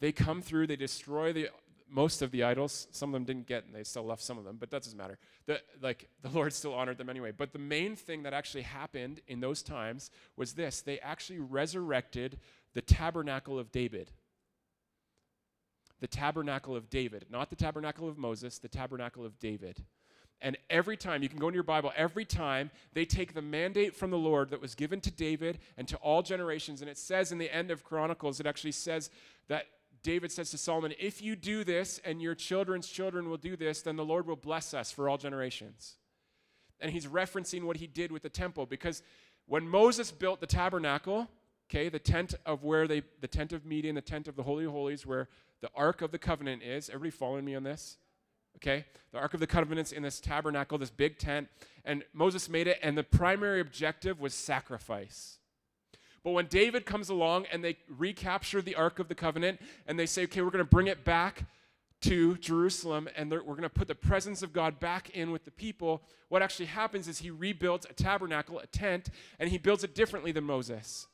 [0.00, 1.48] They come through, they destroy the
[1.88, 2.88] most of the idols.
[2.90, 4.98] Some of them didn't get, and they still left some of them, but that doesn't
[4.98, 5.16] matter.
[5.46, 7.30] The, like the Lord still honored them anyway.
[7.30, 12.40] But the main thing that actually happened in those times was this: they actually resurrected
[12.74, 14.10] the tabernacle of David.
[16.00, 19.84] The tabernacle of David, not the tabernacle of Moses, the tabernacle of David.
[20.42, 23.96] And every time, you can go in your Bible, every time they take the mandate
[23.96, 27.32] from the Lord that was given to David and to all generations, and it says
[27.32, 29.10] in the end of Chronicles, it actually says
[29.48, 29.66] that
[30.02, 33.82] David says to Solomon, If you do this and your children's children will do this,
[33.82, 35.96] then the Lord will bless us for all generations.
[36.80, 39.02] And he's referencing what he did with the temple because
[39.46, 41.28] when Moses built the tabernacle,
[41.70, 44.64] okay, the tent of where they, the tent of meeting, the tent of the Holy
[44.64, 45.28] Holies, where
[45.60, 46.88] the Ark of the Covenant is.
[46.88, 47.96] Everybody following me on this?
[48.56, 48.84] Okay?
[49.12, 51.48] The Ark of the Covenant's in this tabernacle, this big tent.
[51.84, 55.38] And Moses made it, and the primary objective was sacrifice.
[56.24, 60.06] But when David comes along and they recapture the Ark of the Covenant and they
[60.06, 61.44] say, okay, we're going to bring it back
[62.00, 65.50] to Jerusalem and we're going to put the presence of God back in with the
[65.50, 69.94] people, what actually happens is he rebuilds a tabernacle, a tent, and he builds it
[69.94, 71.06] differently than Moses.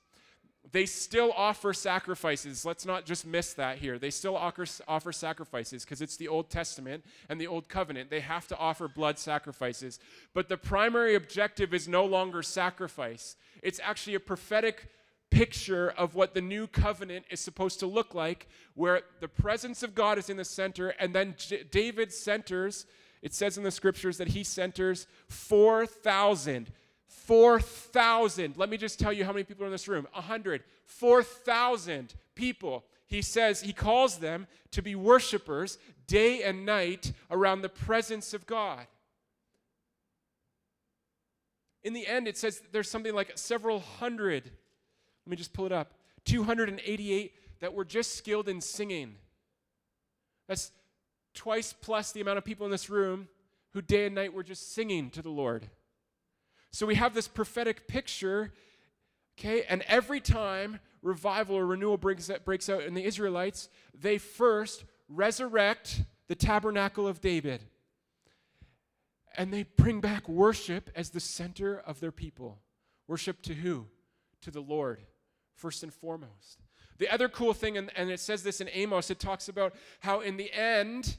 [0.71, 2.65] They still offer sacrifices.
[2.65, 3.99] Let's not just miss that here.
[3.99, 8.11] They still offer, offer sacrifices because it's the Old Testament and the Old Covenant.
[8.11, 9.99] They have to offer blood sacrifices.
[10.35, 14.89] But the primary objective is no longer sacrifice, it's actually a prophetic
[15.31, 19.95] picture of what the new covenant is supposed to look like, where the presence of
[19.95, 22.85] God is in the center, and then J- David centers,
[23.23, 26.71] it says in the scriptures that he centers 4,000
[27.13, 28.57] 4,000.
[28.57, 30.63] Let me just tell you how many people are in this room 100.
[30.87, 32.85] 4,000 people.
[33.07, 38.47] He says, he calls them to be worshipers day and night around the presence of
[38.47, 38.87] God.
[41.85, 44.45] In the end, it says there's something like several hundred.
[44.45, 45.93] Let me just pull it up
[46.25, 49.17] 288 that were just skilled in singing.
[50.49, 50.71] That's
[51.35, 53.29] twice plus the amount of people in this room
[53.73, 55.69] who day and night were just singing to the Lord.
[56.73, 58.53] So we have this prophetic picture,
[59.39, 59.65] okay?
[59.69, 66.03] And every time revival or renewal breaks, breaks out in the Israelites, they first resurrect
[66.29, 67.65] the tabernacle of David.
[69.37, 72.61] And they bring back worship as the center of their people.
[73.07, 73.87] Worship to who?
[74.43, 75.03] To the Lord,
[75.55, 76.63] first and foremost.
[76.99, 80.21] The other cool thing, and, and it says this in Amos, it talks about how
[80.21, 81.17] in the end,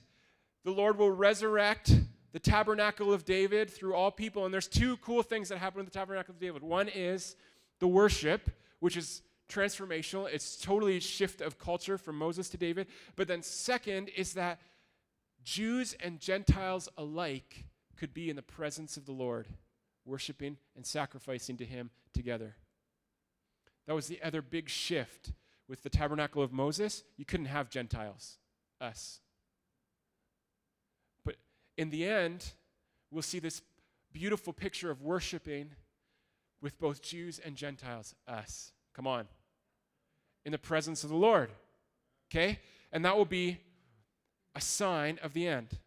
[0.64, 1.94] the Lord will resurrect
[2.34, 4.44] the tabernacle of David through all people.
[4.46, 6.64] And there's two cool things that happen in the tabernacle of David.
[6.64, 7.36] One is
[7.80, 10.28] the worship, which is transformational.
[10.32, 12.88] It's totally a shift of culture from Moses to David.
[13.16, 14.60] But then second is that
[15.44, 17.66] Jews and Gentiles alike
[17.98, 19.48] could be in the presence of the Lord,
[20.04, 22.56] worshiping and sacrificing to him together.
[23.86, 25.34] That was the other big shift
[25.68, 27.04] with the tabernacle of Moses.
[27.16, 28.38] You couldn't have Gentiles,
[28.82, 29.20] us
[31.78, 32.52] in the end,
[33.12, 33.62] we'll see this
[34.12, 35.72] beautiful picture of worshiping
[36.62, 38.72] with both Jews and Gentiles, us.
[38.96, 39.28] Come on.
[40.46, 41.50] In the presence of the Lord.
[42.32, 42.60] Okay?
[42.92, 43.60] And that will be
[44.56, 45.80] a sign of the end.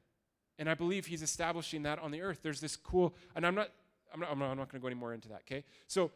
[0.59, 2.41] And I believe he's establishing that on the earth.
[2.43, 3.71] There's this cool, and I'm not,
[4.13, 5.65] I'm not, I'm not, I'm not going to go any more into that, okay?
[5.87, 6.11] So,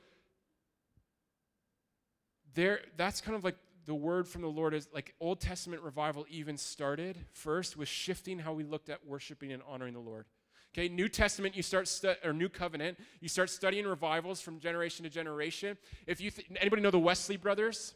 [2.55, 3.57] there, that's kind of like
[3.91, 8.39] the word from the Lord is like Old Testament revival even started first with shifting
[8.39, 10.27] how we looked at worshiping and honoring the Lord.
[10.73, 15.03] Okay, New Testament, you start stu- or New Covenant, you start studying revivals from generation
[15.03, 15.77] to generation.
[16.07, 17.95] If you th- anybody know the Wesley brothers?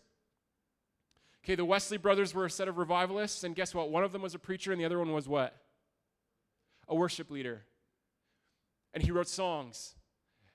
[1.44, 3.92] Okay, the Wesley brothers were a set of revivalists, and guess what?
[3.92, 5.54] One of them was a preacher, and the other one was what?
[6.88, 7.62] A worship leader.
[8.92, 9.94] And he wrote songs.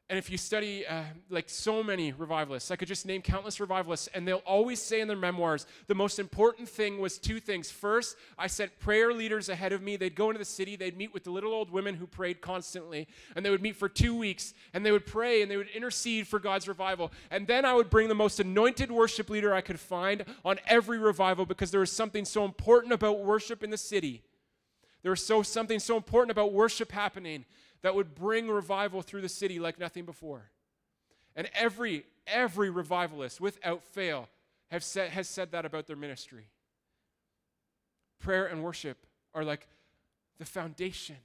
[0.09, 4.07] And if you study uh, like so many revivalists, I could just name countless revivalists,
[4.15, 7.69] and they'll always say in their memoirs, the most important thing was two things.
[7.69, 9.97] First, I sent prayer leaders ahead of me.
[9.97, 13.07] They'd go into the city, they'd meet with the little old women who prayed constantly,
[13.35, 16.27] and they would meet for two weeks, and they would pray and they would intercede
[16.27, 17.11] for God's revival.
[17.29, 20.97] And then I would bring the most anointed worship leader I could find on every
[20.97, 24.23] revival because there was something so important about worship in the city.
[25.03, 27.45] There was so something so important about worship happening
[27.81, 30.49] that would bring revival through the city like nothing before.
[31.35, 34.27] And every, every revivalist, without fail,
[34.71, 36.47] have said, has said that about their ministry.
[38.19, 38.97] Prayer and worship
[39.33, 39.67] are like
[40.37, 41.17] the foundation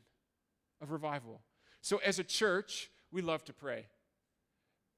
[0.81, 1.41] of revival.
[1.81, 3.87] So, as a church, we love to pray.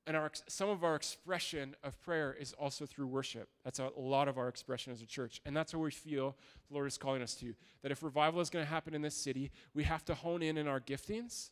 [0.06, 3.48] And our, some of our expression of prayer is also through worship.
[3.64, 5.40] That's a, lot of our expression as a church.
[5.44, 6.36] And that's what we feel
[6.68, 7.54] the Lord is calling us to.
[7.82, 10.58] That if revival is going to happen in this city, we have to hone in
[10.58, 11.50] in our giftings.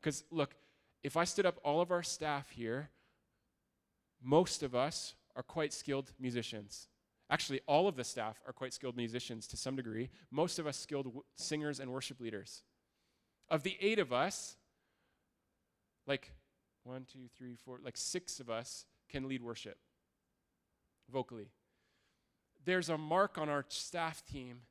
[0.00, 0.56] Because, look,
[1.04, 2.90] if I stood up all of our staff here,
[4.20, 6.88] most of us are quite skilled musicians.
[7.30, 10.10] Actually, all of the staff are quite skilled musicians to some degree.
[10.30, 12.62] Most of us skilled w- singers and worship leaders.
[13.48, 14.56] Of the eight of us,
[16.06, 16.32] like
[16.86, 19.78] one, two, three, four, like six of us can lead worship
[21.12, 21.50] vocally.
[22.64, 24.62] There's a mark on our staff team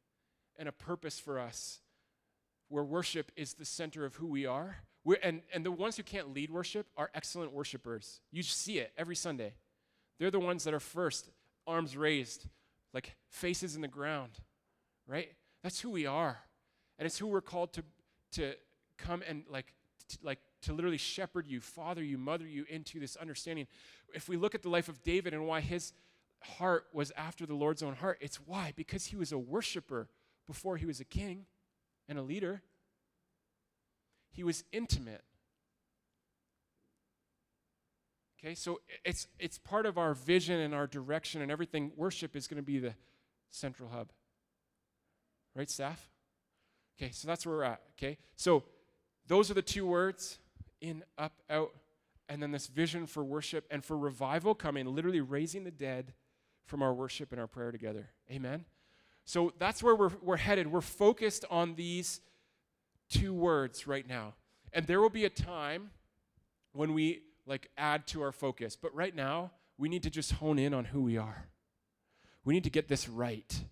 [0.57, 1.81] and a purpose for us
[2.69, 4.77] where worship is the center of who we are.
[5.03, 8.21] We're, and, and the ones who can't lead worship are excellent worshipers.
[8.31, 9.53] You see it every Sunday.
[10.19, 11.29] They're the ones that are first,
[11.67, 12.47] arms raised,
[12.93, 14.39] like faces in the ground,
[15.07, 15.33] right?
[15.63, 16.39] That's who we are.
[16.97, 17.83] And it's who we're called to,
[18.33, 18.53] to
[18.97, 19.73] come and like,
[20.23, 23.67] like to literally shepherd you, father you, mother you into this understanding.
[24.13, 25.93] If we look at the life of David and why his
[26.41, 28.73] heart was after the Lord's own heart, it's why?
[28.75, 30.09] Because he was a worshiper
[30.47, 31.45] before he was a king
[32.07, 32.61] and a leader.
[34.31, 35.23] He was intimate.
[38.39, 41.91] Okay, so it's it's part of our vision and our direction and everything.
[41.95, 42.93] Worship is going to be the
[43.49, 44.11] central hub.
[45.55, 46.09] Right, staff?
[46.99, 47.81] Okay, so that's where we're at.
[47.97, 48.63] Okay, so
[49.27, 50.37] those are the two words
[50.89, 51.71] in, up, out.
[52.29, 56.13] and then this vision for worship and for revival coming, literally raising the dead
[56.65, 58.09] from our worship and our prayer together.
[58.31, 58.65] Amen?
[59.25, 60.71] So that's where we're, we're headed.
[60.71, 62.21] We're focused on these
[63.09, 64.35] two words right now.
[64.73, 65.91] And there will be a time
[66.73, 68.75] when we like add to our focus.
[68.75, 71.47] But right now, we need to just hone in on who we are.
[72.43, 73.63] We need to get this right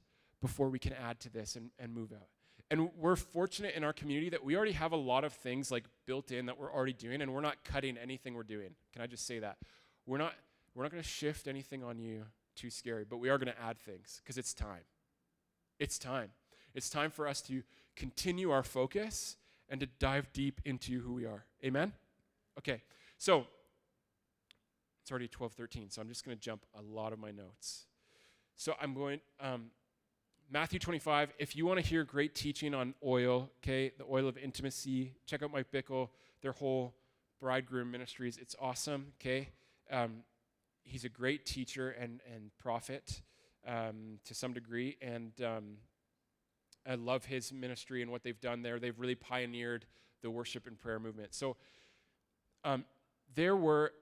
[0.42, 2.28] before we can add to this and, and move out.
[2.74, 5.84] And we're fortunate in our community that we already have a lot of things like
[6.08, 8.72] built in that we're already doing, and we're not cutting anything we're doing.
[8.92, 9.58] Can I just say that?
[10.08, 10.34] We're not,
[10.74, 12.24] we're not going to shift anything on you
[12.56, 14.86] too scary, but we are going to add things because it's time.
[15.78, 16.32] It's time.
[16.74, 17.62] It's time for us to
[17.96, 19.38] continue our focus
[19.70, 21.46] and to dive deep into who we are.
[21.64, 21.94] Amen?
[22.58, 22.82] Okay,
[23.20, 23.46] so
[25.04, 27.86] it's already 12:13, so I'm just going to jump a lot of my notes.
[28.56, 29.66] So I'm going um,
[30.50, 31.34] Matthew 25.
[31.40, 35.42] If you want to hear great teaching on oil, okay, the oil of intimacy, check
[35.42, 36.10] out Mike Bickle,
[36.42, 36.94] their whole
[37.40, 38.38] bridegroom ministries.
[38.38, 39.50] It's awesome, okay.
[39.92, 40.24] Um,
[40.84, 43.22] he's a great teacher and and prophet
[43.68, 45.78] um, to some degree, and um,
[46.88, 48.80] I love his ministry and what they've done there.
[48.80, 49.86] They've really pioneered
[50.22, 51.34] the worship and prayer movement.
[51.34, 51.58] So
[52.64, 52.86] um,
[53.36, 53.94] there were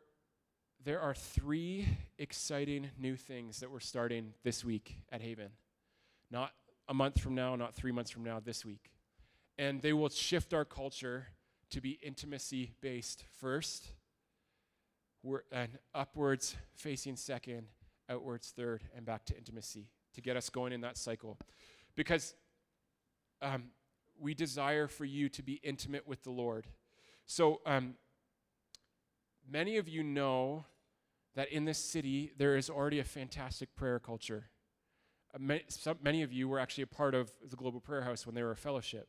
[0.83, 5.49] there are three exciting new things that we're starting this week at Haven.
[6.31, 6.53] Not
[6.87, 8.91] a month from now, not three months from now, this week.
[9.57, 11.27] And they will shift our culture
[11.69, 13.87] to be intimacy based first,
[15.51, 17.67] and upwards facing second,
[18.09, 21.37] outwards third, and back to intimacy to get us going in that cycle.
[21.95, 22.33] Because
[23.41, 23.65] um,
[24.19, 26.67] we desire for you to be intimate with the Lord.
[27.25, 27.95] So, um,
[29.49, 30.65] many of you know
[31.35, 34.50] that in this city there is already a fantastic prayer culture.
[35.33, 35.37] Uh,
[36.01, 38.51] many, of you were actually a part of the Global Prayer House when they were
[38.51, 39.07] a fellowship.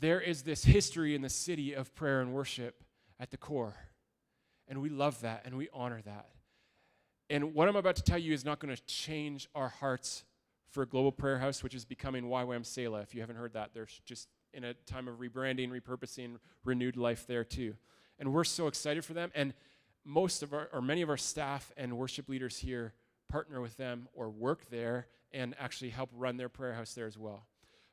[0.00, 2.82] There is this history in the city of prayer and worship
[3.18, 3.74] at the core.
[4.68, 6.28] And we love that and we honor that.
[7.28, 10.24] And what I'm about to tell you is not going to change our hearts
[10.70, 13.00] for Global Prayer House, which is becoming YWAM Selah.
[13.00, 17.26] If you haven't heard that, there's just in a time of rebranding, repurposing, renewed life
[17.26, 17.74] there too.
[18.18, 19.30] And we're so excited for them.
[19.34, 19.54] And
[20.04, 22.94] most of our, or many of our staff and worship leaders here
[23.32, 27.16] partner with them or work there and actually help run their prayer house there as
[27.16, 27.46] well.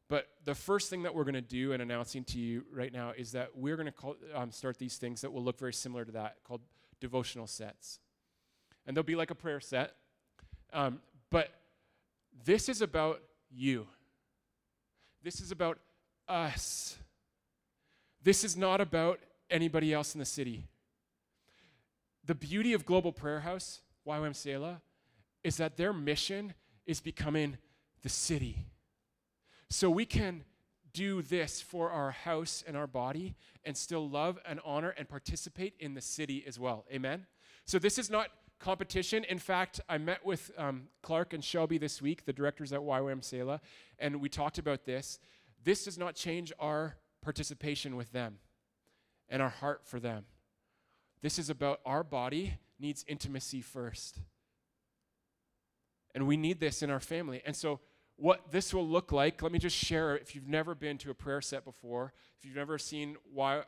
[0.09, 3.13] But the first thing that we're going to do and announcing to you right now
[3.15, 6.11] is that we're going to um, start these things that will look very similar to
[6.11, 6.59] that called
[6.99, 7.99] devotional sets.
[8.85, 9.95] And they'll be like a prayer set.
[10.73, 10.99] Um,
[11.29, 11.51] but
[12.43, 13.87] this is about you.
[15.23, 15.79] This is about
[16.27, 16.97] us.
[18.21, 20.67] This is not about anybody else in the city.
[22.25, 24.81] The beauty of Global Prayer House, YWAM Selah,
[25.43, 26.53] is that their mission
[26.85, 27.57] is becoming
[28.01, 28.65] the city.
[29.69, 30.43] So we can
[30.93, 35.75] do this for our house and our body and still love and honor and participate
[35.79, 36.85] in the city as well.
[36.91, 37.25] Amen?
[37.65, 39.23] So this is not competition.
[39.25, 43.23] In fact, I met with um, Clark and Shelby this week, the directors at YWAM
[43.23, 43.61] Selah,
[43.99, 45.19] and we talked about this.
[45.63, 48.39] This does not change our participation with them
[49.29, 50.25] and our heart for them.
[51.21, 54.19] This is about our body needs intimacy first.
[56.19, 57.41] And we need this in our family.
[57.45, 57.79] And so,
[58.17, 61.13] what this will look like, let me just share if you've never been to a
[61.13, 63.15] prayer set before, if you've never seen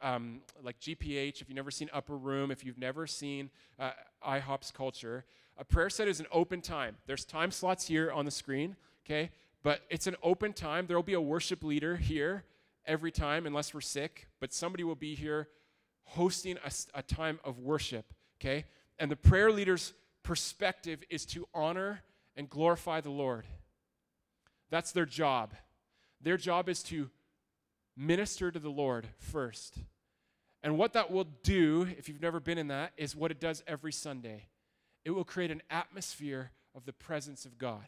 [0.02, 3.92] um, like GPH, if you've never seen Upper Room, if you've never seen uh,
[4.28, 5.24] IHOP's culture,
[5.58, 6.98] a prayer set is an open time.
[7.06, 9.32] There's time slots here on the screen, okay?
[9.64, 10.88] But it's an open time.
[10.88, 12.44] There will be a worship leader here
[12.86, 15.48] every time, unless we're sick, but somebody will be here
[16.04, 18.66] hosting a, a time of worship, okay?
[19.00, 22.02] And the prayer leader's perspective is to honor
[22.36, 23.46] and glorify the Lord.
[24.70, 25.54] That's their job.
[26.22, 27.10] Their job is to
[27.98, 29.78] minister to the Lord first.
[30.64, 33.64] And what that will do, if you've never been in that, is what it does
[33.68, 34.48] every Sunday
[35.04, 37.86] it will create an atmosphere of the presence of God.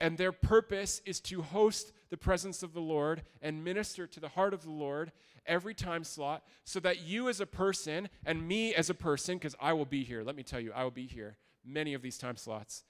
[0.00, 4.28] And their purpose is to host the presence of the Lord and minister to the
[4.28, 5.12] heart of the Lord
[5.46, 9.56] every time slot so that you as a person and me as a person, because
[9.60, 12.16] I will be here, let me tell you, I will be here many of these
[12.16, 12.84] time slots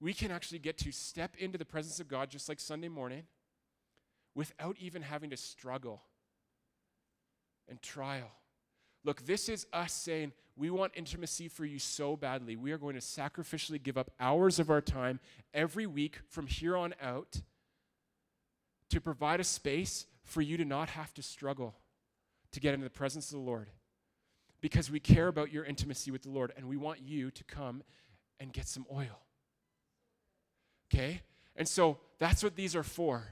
[0.00, 3.24] we can actually get to step into the presence of God just like Sunday morning
[4.34, 6.02] without even having to struggle
[7.68, 8.30] and trial.
[9.04, 12.56] Look, this is us saying, we want intimacy for you so badly.
[12.56, 15.20] We are going to sacrificially give up hours of our time
[15.54, 17.40] every week from here on out
[18.90, 21.74] to provide a space for you to not have to struggle
[22.52, 23.68] to get into the presence of the Lord.
[24.60, 27.82] Because we care about your intimacy with the Lord and we want you to come
[28.40, 29.25] and get some oil.
[30.88, 31.22] Okay?
[31.56, 33.24] And so that's what these are for.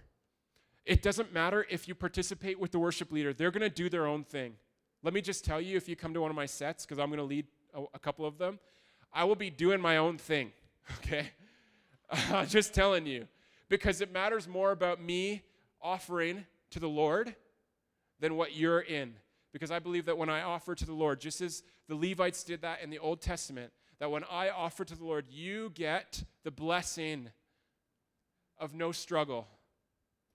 [0.85, 4.07] It doesn't matter if you participate with the worship leader, they're going to do their
[4.07, 4.55] own thing.
[5.03, 7.09] Let me just tell you if you come to one of my sets, because I'm
[7.09, 8.59] going to lead a, a, couple of them,
[9.13, 10.53] I will be doing my own thing,
[10.99, 11.31] okay?
[12.49, 13.27] just telling you.
[13.69, 15.43] Because it matters more about me
[15.81, 17.35] offering to the Lord
[18.21, 19.15] than what you're in.
[19.53, 22.63] Because I believe that when I offer to the Lord, just as the Levites did
[22.63, 26.51] that in the Old Testament, that when I offer to the Lord, you get the
[26.51, 27.31] blessing
[28.65, 29.47] of no struggle,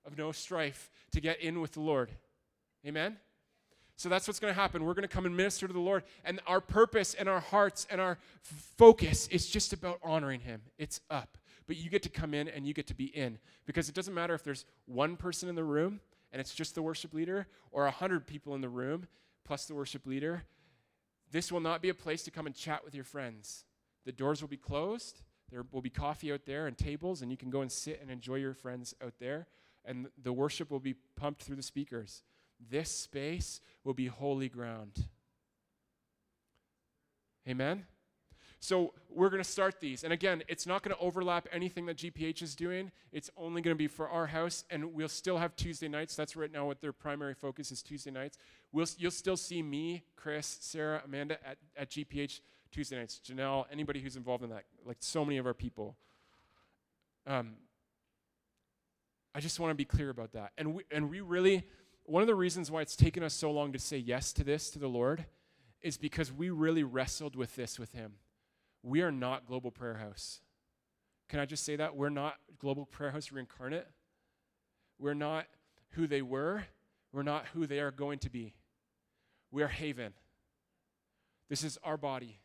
[0.06, 2.12] of no strife to get in with the Lord.
[2.86, 3.18] Amen?
[3.96, 4.86] So that's what's going to happen.
[4.86, 6.04] We're going to come and minister to the Lord.
[6.24, 8.20] And our purpose and our hearts and our
[8.78, 10.62] focus is just about honoring Him.
[10.78, 11.38] It's up.
[11.68, 13.40] But you get to come in and you get to be in.
[13.66, 16.00] Because it doesn't matter if there's one person in the room
[16.32, 19.08] and it's just the worship leader, or a hundred people in the room
[19.44, 20.44] plus the worship leader.
[21.32, 23.66] This will not be a place to come and chat with your friends.
[24.06, 25.22] The doors will be closed.
[25.52, 28.12] There will be coffee out there and tables, and you can go and sit and
[28.12, 29.47] enjoy your friends out there.
[29.86, 32.24] And the worship will be pumped through the speakers.
[32.70, 35.06] This space will be holy ground.
[37.47, 37.86] Amen?
[38.60, 40.04] So we're going to start these.
[40.04, 42.91] And again, it's not going to overlap anything that GPH is doing.
[43.14, 46.16] It's only going to be for our house, and we'll still have Tuesday nights.
[46.16, 48.38] That's right now what their primary focus is Tuesday nights.
[48.74, 52.41] We'll, you'll still see me, Chris, Sarah, Amanda at, at GPH
[52.72, 53.20] Tuesday nights.
[53.26, 55.95] Janelle, anybody who's involved in that, like so many of our people.
[57.28, 57.53] Um,
[59.34, 60.51] I just want to be clear about that.
[60.57, 61.63] And we, and we really,
[62.05, 64.70] one of the reasons why it's taken us so long to say yes to this,
[64.72, 65.26] to the Lord,
[65.82, 68.13] is because we really wrestled with this with Him
[68.84, 70.41] we are not Global Prayer House.
[71.28, 71.95] Can I just say that?
[71.95, 73.88] We're not Global Prayer House reincarnate.
[74.97, 75.47] We're not
[75.91, 76.63] who they were.
[77.11, 78.53] We're not who they are going to be.
[79.51, 80.13] We are Haven.
[81.49, 82.39] This is our body.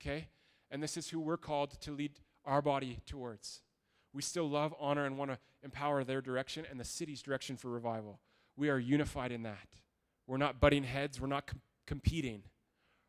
[0.00, 0.28] Okay?
[0.70, 2.12] And this is who we're called to lead
[2.44, 3.62] our body towards.
[4.12, 7.68] We still love, honor, and want to empower their direction and the city's direction for
[7.68, 8.20] revival.
[8.56, 9.68] We are unified in that.
[10.26, 12.42] We're not butting heads, we're not com- competing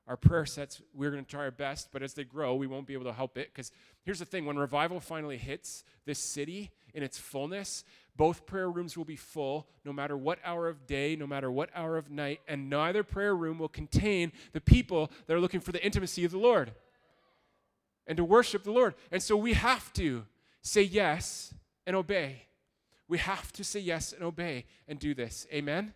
[0.10, 2.88] our prayer sets, we're going to try our best, but as they grow, we won't
[2.88, 3.51] be able to help it.
[3.53, 7.84] Because here's the thing when revival finally hits this city in its fullness,
[8.16, 11.70] both prayer rooms will be full no matter what hour of day, no matter what
[11.76, 15.72] hour of night, and neither prayer room will contain the people that are looking for
[15.72, 16.72] the intimacy of the Lord
[18.07, 18.95] and to worship the Lord.
[19.12, 20.26] And so we have to
[20.64, 21.53] say yes
[21.86, 22.47] and obey.
[23.07, 25.45] We have to say yes and obey and do this.
[25.53, 25.93] Amen?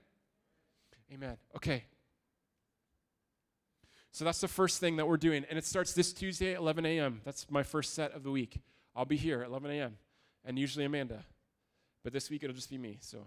[1.11, 1.38] Amen.
[1.55, 1.86] Okay.
[4.14, 5.43] So that's the first thing that we're doing.
[5.49, 7.22] And it starts this Tuesday at 11 a.m.
[7.26, 8.61] That's my first set of the week.
[8.95, 9.97] I'll be here at 11 a.m.
[10.45, 11.26] and usually Amanda.
[12.03, 12.99] But this week it'll just be me.
[13.01, 13.26] So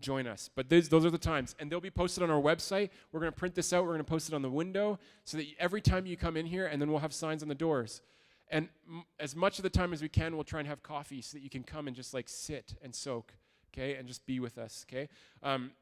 [0.00, 0.48] join us.
[0.54, 1.54] But those, those are the times.
[1.58, 2.88] And they'll be posted on our website.
[3.12, 3.82] We're going to print this out.
[3.84, 6.46] We're going to post it on the window so that every time you come in
[6.46, 8.00] here, and then we'll have signs on the doors.
[8.48, 11.20] And m- as much of the time as we can, we'll try and have coffee
[11.20, 13.34] so that you can come and just like sit and soak,
[13.74, 15.10] okay, and just be with us, okay?
[15.42, 15.72] Um,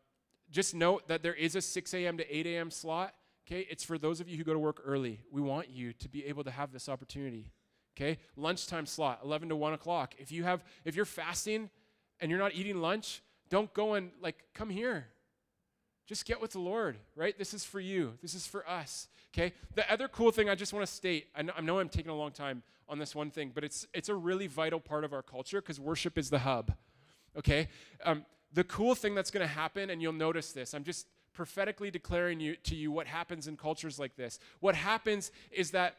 [0.50, 2.18] just note that there is a 6 a.m.
[2.18, 2.72] to 8 a.m.
[2.72, 3.14] slot.
[3.48, 5.20] Okay, it's for those of you who go to work early.
[5.32, 7.50] We want you to be able to have this opportunity.
[7.96, 10.14] Okay, lunchtime slot, 11 to 1 o'clock.
[10.18, 11.70] If you have, if you're fasting
[12.20, 15.06] and you're not eating lunch, don't go and like come here.
[16.06, 17.38] Just get with the Lord, right?
[17.38, 18.18] This is for you.
[18.20, 19.08] This is for us.
[19.32, 19.54] Okay.
[19.74, 21.28] The other cool thing I just want to state.
[21.34, 23.86] I know, I know I'm taking a long time on this one thing, but it's
[23.94, 26.74] it's a really vital part of our culture because worship is the hub.
[27.36, 27.68] Okay.
[28.04, 30.74] Um, the cool thing that's going to happen, and you'll notice this.
[30.74, 31.06] I'm just
[31.38, 34.40] prophetically declaring you, to you what happens in cultures like this.
[34.58, 35.94] What happens is that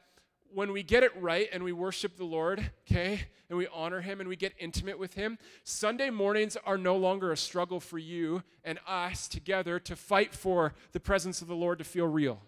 [0.53, 4.19] when we get it right and we worship the Lord, okay, and we honor Him
[4.19, 8.43] and we get intimate with Him, Sunday mornings are no longer a struggle for you
[8.65, 12.41] and us together to fight for the presence of the Lord to feel real.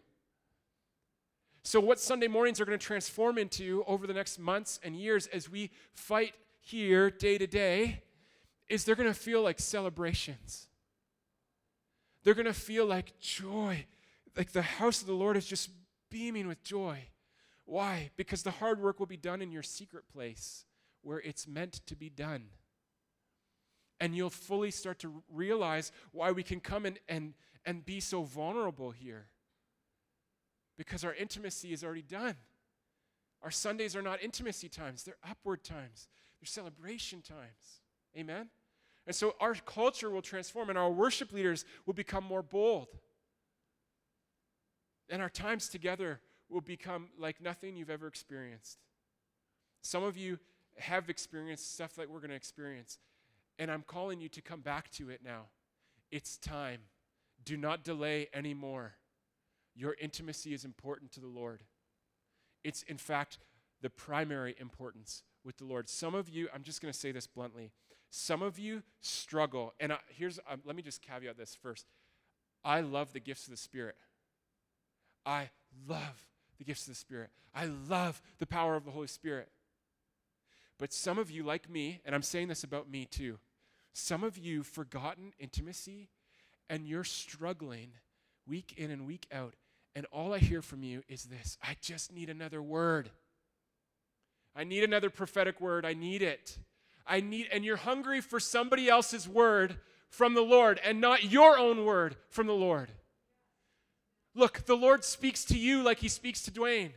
[1.63, 5.27] So, what Sunday mornings are going to transform into over the next months and years
[5.27, 8.01] as we fight here day to day
[8.67, 10.67] is they're going to feel like celebrations.
[12.23, 13.85] They're going to feel like joy,
[14.37, 15.69] like the house of the Lord is just
[16.09, 16.99] beaming with joy.
[17.65, 18.11] Why?
[18.17, 20.65] Because the hard work will be done in your secret place
[21.01, 22.45] where it's meant to be done.
[23.99, 27.33] And you'll fully start to realize why we can come and, and,
[27.65, 29.27] and be so vulnerable here.
[30.77, 32.35] Because our intimacy is already done.
[33.43, 36.07] Our Sundays are not intimacy times, they're upward times,
[36.39, 37.81] they're celebration times.
[38.17, 38.49] Amen?
[39.07, 42.87] And so our culture will transform and our worship leaders will become more bold.
[45.09, 48.79] And our times together will become like nothing you've ever experienced.
[49.81, 50.39] Some of you
[50.77, 52.99] have experienced stuff that we're going to experience.
[53.59, 55.45] And I'm calling you to come back to it now.
[56.11, 56.81] It's time.
[57.43, 58.93] Do not delay anymore.
[59.75, 61.63] Your intimacy is important to the Lord.
[62.63, 63.39] It's, in fact,
[63.81, 65.89] the primary importance with the Lord.
[65.89, 67.71] Some of you, I'm just going to say this bluntly,
[68.11, 71.85] some of you struggle, and I, here's, um, let me just caveat this first.
[72.63, 73.95] I love the gifts of the Spirit.
[75.25, 75.49] I
[75.87, 77.29] love the gifts of the Spirit.
[77.55, 79.49] I love the power of the Holy Spirit.
[80.77, 83.39] But some of you, like me, and I'm saying this about me too,
[83.93, 86.09] some of you forgotten intimacy
[86.69, 87.91] and you're struggling
[88.45, 89.53] week in and week out.
[89.95, 93.09] And all I hear from you is this I just need another word.
[94.53, 95.85] I need another prophetic word.
[95.85, 96.57] I need it.
[97.07, 99.77] I need, and you're hungry for somebody else's word
[100.09, 102.91] from the Lord and not your own word from the Lord.
[104.33, 106.91] Look, the Lord speaks to you like he speaks to Dwayne.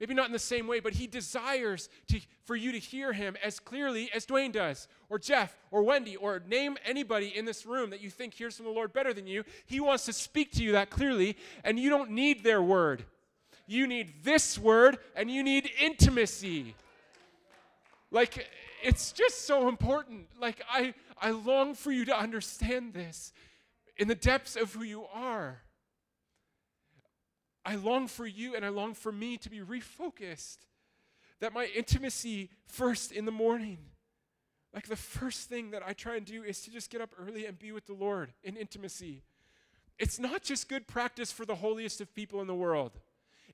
[0.00, 3.36] Maybe not in the same way, but he desires to, for you to hear him
[3.44, 7.90] as clearly as Dwayne does, or Jeff, or Wendy, or name anybody in this room
[7.90, 9.44] that you think hears from the Lord better than you.
[9.66, 13.04] He wants to speak to you that clearly, and you don't need their word.
[13.66, 16.74] You need this word, and you need intimacy.
[18.10, 18.48] Like,
[18.84, 20.28] it's just so important.
[20.38, 23.32] Like, I, I long for you to understand this
[23.96, 25.62] in the depths of who you are.
[27.64, 30.58] I long for you and I long for me to be refocused.
[31.40, 33.78] That my intimacy first in the morning,
[34.74, 37.46] like the first thing that I try and do is to just get up early
[37.46, 39.22] and be with the Lord in intimacy.
[39.98, 42.92] It's not just good practice for the holiest of people in the world,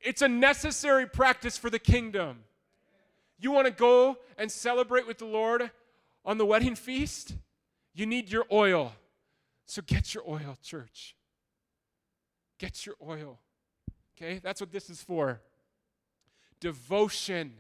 [0.01, 2.41] it's a necessary practice for the kingdom.
[3.41, 5.70] You want to go and celebrate with the Lord
[6.24, 7.34] on the wedding feast?
[7.95, 8.93] You need your oil.
[9.64, 11.16] So get your oil, church.
[12.59, 13.38] Get your oil.
[14.14, 14.41] Okay?
[14.43, 15.41] That's what this is for.
[16.61, 17.55] Devotion.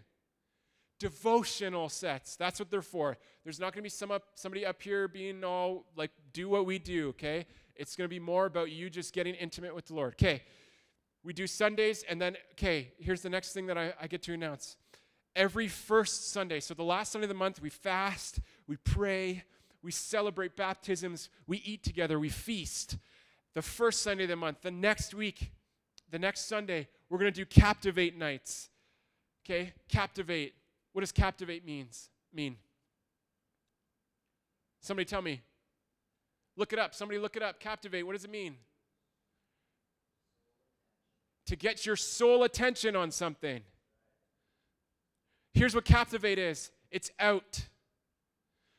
[0.98, 2.36] Devotional sets.
[2.36, 3.16] That's what they're for.
[3.42, 6.66] There's not going to be some up, somebody up here being all like, do what
[6.66, 7.46] we do, okay?
[7.74, 10.12] It's going to be more about you just getting intimate with the Lord.
[10.12, 10.42] Okay.
[11.24, 14.34] We do Sundays, and then, okay, here's the next thing that I, I get to
[14.34, 14.76] announce.
[15.36, 19.44] Every first Sunday, so the last Sunday of the month, we fast, we pray,
[19.82, 22.98] we celebrate baptisms, we eat together, we feast.
[23.54, 25.52] The first Sunday of the month, the next week,
[26.10, 28.70] the next Sunday, we're going to do Captivate nights.
[29.44, 29.72] Okay?
[29.88, 30.54] Captivate.
[30.92, 32.56] What does captivate means mean?
[34.80, 35.40] Somebody tell me.
[36.56, 36.94] Look it up.
[36.94, 37.60] Somebody look it up.
[37.60, 38.02] Captivate.
[38.02, 38.56] What does it mean?
[41.46, 43.62] To get your soul attention on something.
[45.52, 47.66] Here's what captivate is it's out.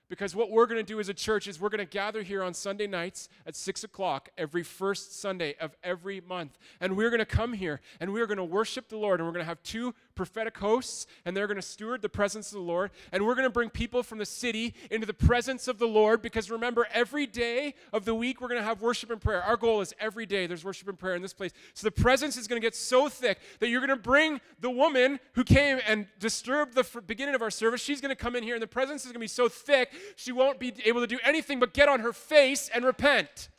[0.09, 2.43] Because what we're going to do as a church is we're going to gather here
[2.43, 6.57] on Sunday nights at 6 o'clock every first Sunday of every month.
[6.81, 9.21] And we're going to come here and we're going to worship the Lord.
[9.21, 12.51] And we're going to have two prophetic hosts and they're going to steward the presence
[12.51, 12.91] of the Lord.
[13.11, 16.21] And we're going to bring people from the city into the presence of the Lord.
[16.21, 19.41] Because remember, every day of the week we're going to have worship and prayer.
[19.41, 21.51] Our goal is every day there's worship and prayer in this place.
[21.73, 24.69] So the presence is going to get so thick that you're going to bring the
[24.69, 27.81] woman who came and disturbed the beginning of our service.
[27.81, 29.91] She's going to come in here and the presence is going to be so thick
[30.15, 33.49] she won't be able to do anything but get on her face and repent.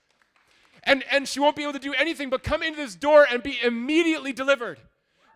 [0.85, 3.43] And, and she won't be able to do anything but come into this door and
[3.43, 4.79] be immediately delivered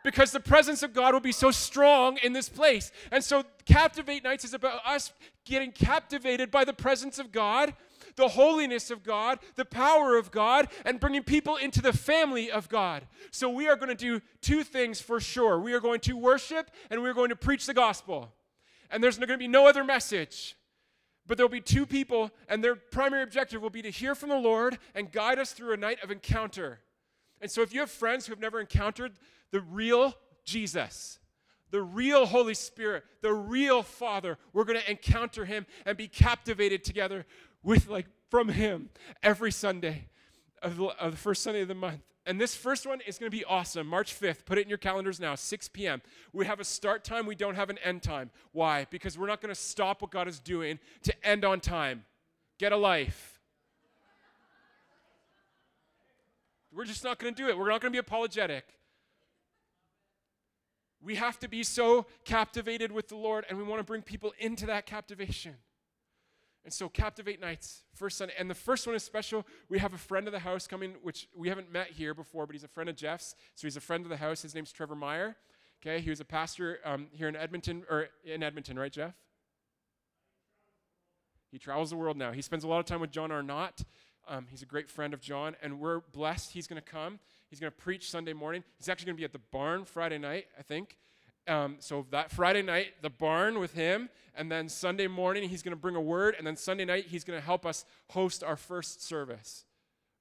[0.07, 2.93] because the presence of God will be so strong in this place.
[3.11, 5.13] And so, Captivate Nights is about us
[5.45, 7.75] getting captivated by the presence of God,
[8.15, 12.69] the holiness of God, the power of God, and bringing people into the family of
[12.69, 13.05] God.
[13.33, 16.71] So, we are going to do two things for sure we are going to worship
[16.89, 18.33] and we are going to preach the gospel.
[18.93, 20.55] And there's going to be no other message.
[21.27, 24.39] But there'll be two people, and their primary objective will be to hear from the
[24.39, 26.79] Lord and guide us through a night of encounter.
[27.41, 29.15] And so, if you have friends who have never encountered
[29.51, 31.19] the real Jesus,
[31.71, 36.85] the real Holy Spirit, the real Father, we're going to encounter Him and be captivated
[36.85, 37.27] together
[37.63, 38.91] with, like, from Him
[39.23, 40.09] every Sunday
[40.63, 42.01] of the, of the first Sunday of the month.
[42.27, 43.87] And this first one is going to be awesome.
[43.87, 44.45] March 5th.
[44.45, 46.03] Put it in your calendars now, 6 p.m.
[46.33, 47.25] We have a start time.
[47.25, 48.33] We don't have an end time.
[48.51, 48.87] Why?
[48.91, 52.05] Because we're not going to stop what God is doing to end on time.
[52.59, 53.41] Get a life.
[56.73, 57.57] We're just not going to do it.
[57.57, 58.65] We're not going to be apologetic.
[61.07, 64.33] We have to be so captivated with the Lord, and we want to bring people
[64.41, 65.55] into that captivation.
[66.65, 68.35] And so, Captivate Nights, first Sunday.
[68.37, 69.47] And the first one is special.
[69.69, 72.57] We have a friend of the house coming, which we haven't met here before, but
[72.57, 73.37] he's a friend of Jeff's.
[73.55, 74.43] So, he's a friend of the house.
[74.43, 75.37] His name's Trevor Meyer.
[75.81, 79.15] Okay, he was a pastor um, here in Edmonton, or in Edmonton, right, Jeff?
[81.53, 82.33] He travels the world now.
[82.33, 83.85] He spends a lot of time with John Arnott.
[84.27, 86.51] Um, he's a great friend of John, and we're blessed.
[86.51, 87.21] He's going to come.
[87.51, 88.65] He's going to preach Sunday morning.
[88.79, 90.97] He's actually going to be at the barn Friday night, I think.
[91.49, 95.75] Um, so that Friday night, the barn with him, and then Sunday morning he's going
[95.77, 98.57] to bring a word, and then Sunday night he's going to help us host our
[98.57, 99.65] first service,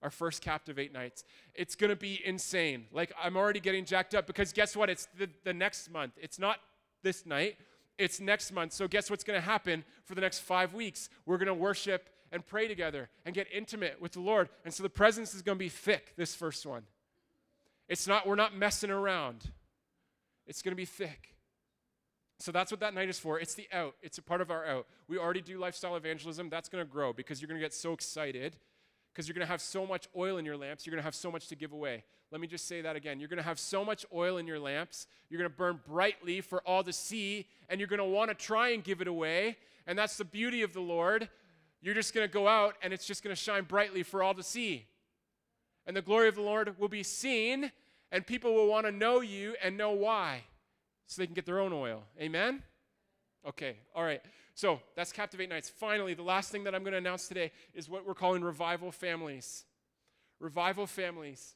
[0.03, 1.23] our first Captivate nights.
[1.55, 2.85] It's going to be insane.
[2.91, 4.89] Like I'm already getting jacked up because guess what?
[4.89, 6.13] It's the, the next month.
[6.21, 6.59] It's not
[7.01, 7.57] this night.
[7.97, 8.73] It's next month.
[8.73, 11.09] So guess what's going to happen for the next five weeks?
[11.25, 14.49] We're going to worship and pray together and get intimate with the Lord.
[14.63, 16.83] And so the presence is going to be thick, this first one.
[17.87, 19.51] It's not, we're not messing around.
[20.47, 21.35] It's going to be thick.
[22.39, 23.39] So that's what that night is for.
[23.39, 24.87] It's the out, it's a part of our out.
[25.07, 26.49] We already do lifestyle evangelism.
[26.49, 28.57] That's going to grow because you're going to get so excited
[29.15, 30.85] because you're going to have so much oil in your lamps.
[30.85, 32.03] You're going to have so much to give away.
[32.31, 33.19] Let me just say that again.
[33.19, 35.07] You're going to have so much oil in your lamps.
[35.29, 38.35] You're going to burn brightly for all to see, and you're going to want to
[38.35, 39.55] try and give it away.
[39.87, 41.29] And that's the beauty of the Lord.
[41.81, 44.33] You're just going to go out, and it's just going to shine brightly for all
[44.33, 44.85] to see.
[45.87, 47.71] And the glory of the Lord will be seen,
[48.11, 50.43] and people will want to know you and know why
[51.07, 52.03] so they can get their own oil.
[52.19, 52.63] Amen?
[53.47, 54.21] Okay, all right.
[54.55, 55.69] So that's Captivate Nights.
[55.69, 58.91] Finally, the last thing that I'm going to announce today is what we're calling revival
[58.91, 59.65] families.
[60.39, 61.55] Revival families.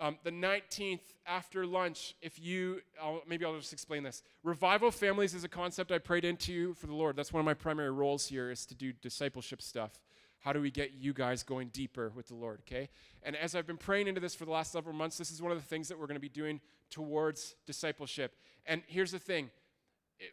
[0.00, 4.22] Um, the 19th after lunch, if you, I'll, maybe I'll just explain this.
[4.44, 7.16] Revival families is a concept I prayed into for the Lord.
[7.16, 9.98] That's one of my primary roles here is to do discipleship stuff.
[10.40, 12.88] How do we get you guys going deeper with the Lord, okay?
[13.22, 15.50] And as I've been praying into this for the last several months, this is one
[15.50, 16.60] of the things that we're going to be doing
[16.90, 18.36] towards discipleship.
[18.64, 19.50] And here's the thing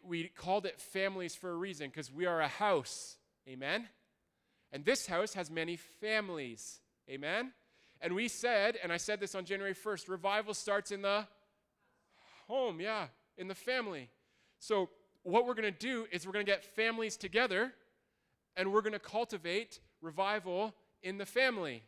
[0.03, 3.87] we called it families for a reason because we are a house, amen?
[4.71, 6.79] And this house has many families,
[7.09, 7.51] amen?
[8.01, 11.25] And we said, and I said this on January 1st, revival starts in the
[12.47, 14.09] home, yeah, in the family.
[14.59, 14.89] So,
[15.23, 17.73] what we're going to do is we're going to get families together
[18.55, 21.83] and we're going to cultivate revival in the family.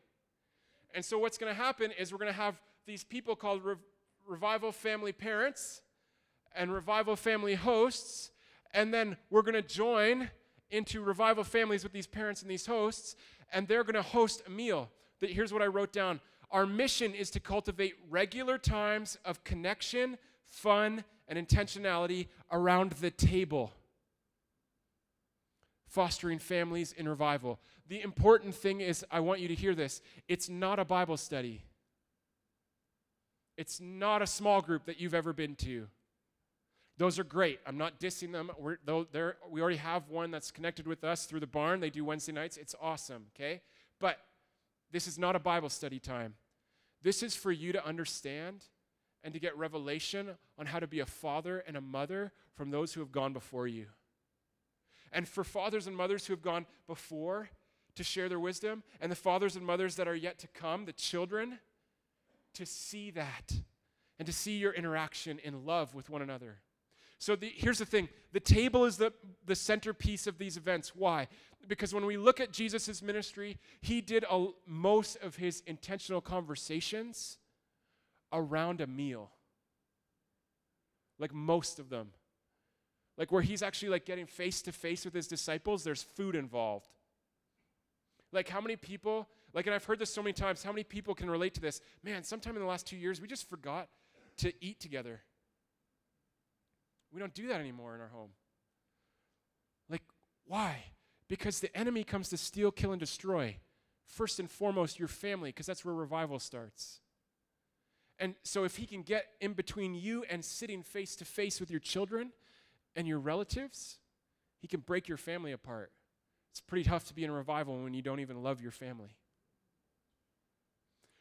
[0.94, 3.76] And so, what's going to happen is we're going to have these people called Re-
[4.28, 5.82] revival family parents
[6.56, 8.32] and revival family hosts,
[8.74, 10.30] and then we're going to join
[10.72, 13.16] into revival families with these parents and these hosts,
[13.54, 14.90] and they're going to host a meal.
[15.22, 16.20] That Here's what I wrote down
[16.52, 23.74] Our mission is to cultivate regular times of connection, fun, and intentionality around the table
[25.88, 27.60] fostering families in revival.
[27.88, 31.64] The important thing is, I want you to hear this it's not a Bible study,
[33.58, 35.88] it's not a small group that you've ever been to.
[37.00, 37.60] Those are great.
[37.68, 38.50] I'm not dissing them.
[38.58, 38.78] We're,
[39.52, 41.80] we already have one that's connected with us through the barn.
[41.80, 42.58] They do Wednesday nights.
[42.58, 43.62] It's awesome, okay?
[44.00, 44.18] But
[44.92, 46.34] this is not a Bible study time.
[47.04, 48.66] This is for you to understand
[49.24, 52.94] and to get revelation on how to be a father and a mother from those
[52.94, 53.86] who have gone before you.
[55.12, 57.50] And for fathers and mothers who have gone before
[57.96, 60.94] to share their wisdom, and the fathers and mothers that are yet to come, the
[60.94, 61.60] children,
[62.54, 63.54] to see that
[64.20, 66.58] and to see your interaction in love with one another.
[67.20, 69.14] So the, here's the thing the table is the,
[69.46, 70.96] the centerpiece of these events.
[70.96, 71.28] Why?
[71.68, 77.38] Because when we look at Jesus' ministry, he did a, most of his intentional conversations
[78.32, 79.32] around a meal.
[81.20, 82.10] Like most of them
[83.18, 86.88] like where he's actually like getting face to face with his disciples, there's food involved.
[88.32, 91.16] Like how many people, like, and I've heard this so many times, how many people
[91.16, 91.82] can relate to this?
[92.04, 93.88] Man, sometime in the last two years, we just forgot
[94.38, 95.22] to eat together.
[97.12, 98.30] We don't do that anymore in our home.
[99.90, 100.04] Like,
[100.46, 100.84] why?
[101.28, 103.58] Because the enemy comes to steal, kill, and destroy.
[104.06, 107.00] First and foremost, your family, because that's where revival starts.
[108.20, 111.70] And so, if he can get in between you and sitting face to face with
[111.70, 112.32] your children,
[112.98, 114.00] and your relatives,
[114.60, 115.92] he can break your family apart.
[116.52, 119.16] It's pretty tough to be in a revival when you don't even love your family.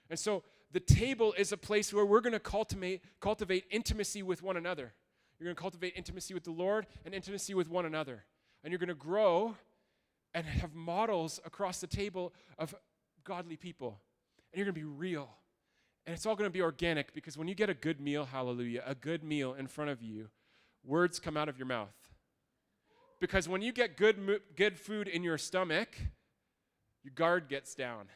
[0.09, 4.43] And so the table is a place where we're going to cultivate, cultivate intimacy with
[4.43, 4.95] one another.
[5.39, 8.25] You're going to cultivate intimacy with the Lord and intimacy with one another.
[8.65, 9.55] And you're going to grow
[10.33, 12.75] and have models across the table of
[13.25, 14.01] godly people.
[14.53, 15.29] And you're going to be real.
[16.07, 18.83] And it's all going to be organic because when you get a good meal, hallelujah,
[18.87, 20.31] a good meal in front of you,
[20.87, 21.95] words come out of your mouth.
[23.21, 25.97] Because when you get good, good food in your stomach,
[27.03, 28.07] your guard gets down.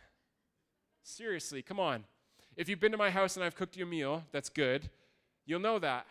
[1.02, 2.04] Seriously, come on.
[2.56, 4.90] If you've been to my house and I've cooked you a meal that's good,
[5.46, 6.06] you'll know that.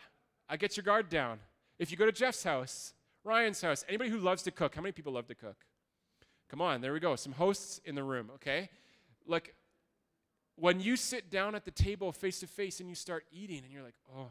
[0.48, 1.38] I get your guard down.
[1.78, 2.92] If you go to Jeff's house,
[3.22, 5.64] Ryan's house, anybody who loves to cook, how many people love to cook?
[6.48, 7.14] Come on, there we go.
[7.14, 8.70] Some hosts in the room, okay?
[9.26, 9.54] Like,
[10.56, 13.72] when you sit down at the table face to face and you start eating and
[13.72, 14.30] you're like, oh,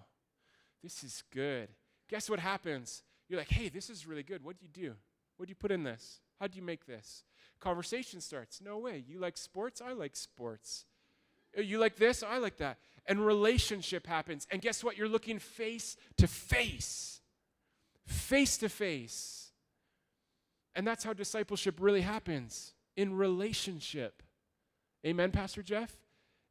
[0.84, 1.70] this is good
[2.10, 3.04] guess what happens?
[3.28, 4.44] You're like, hey, this is really good.
[4.44, 4.96] What do you do?
[5.38, 6.20] What do you put in this?
[6.40, 7.24] How do you make this?
[7.60, 8.62] Conversation starts.
[8.62, 9.04] No way.
[9.08, 9.82] You like sports?
[9.82, 10.86] I like sports.
[11.58, 12.24] Uh, you like this?
[12.24, 12.78] I like that.
[13.06, 14.48] And relationship happens.
[14.52, 14.98] And guess what?
[14.98, 17.22] You're looking face to face.
[18.06, 19.52] Face to face.
[20.76, 24.24] And that's how discipleship really happens in relationship.
[25.06, 25.96] Amen, Pastor Jeff?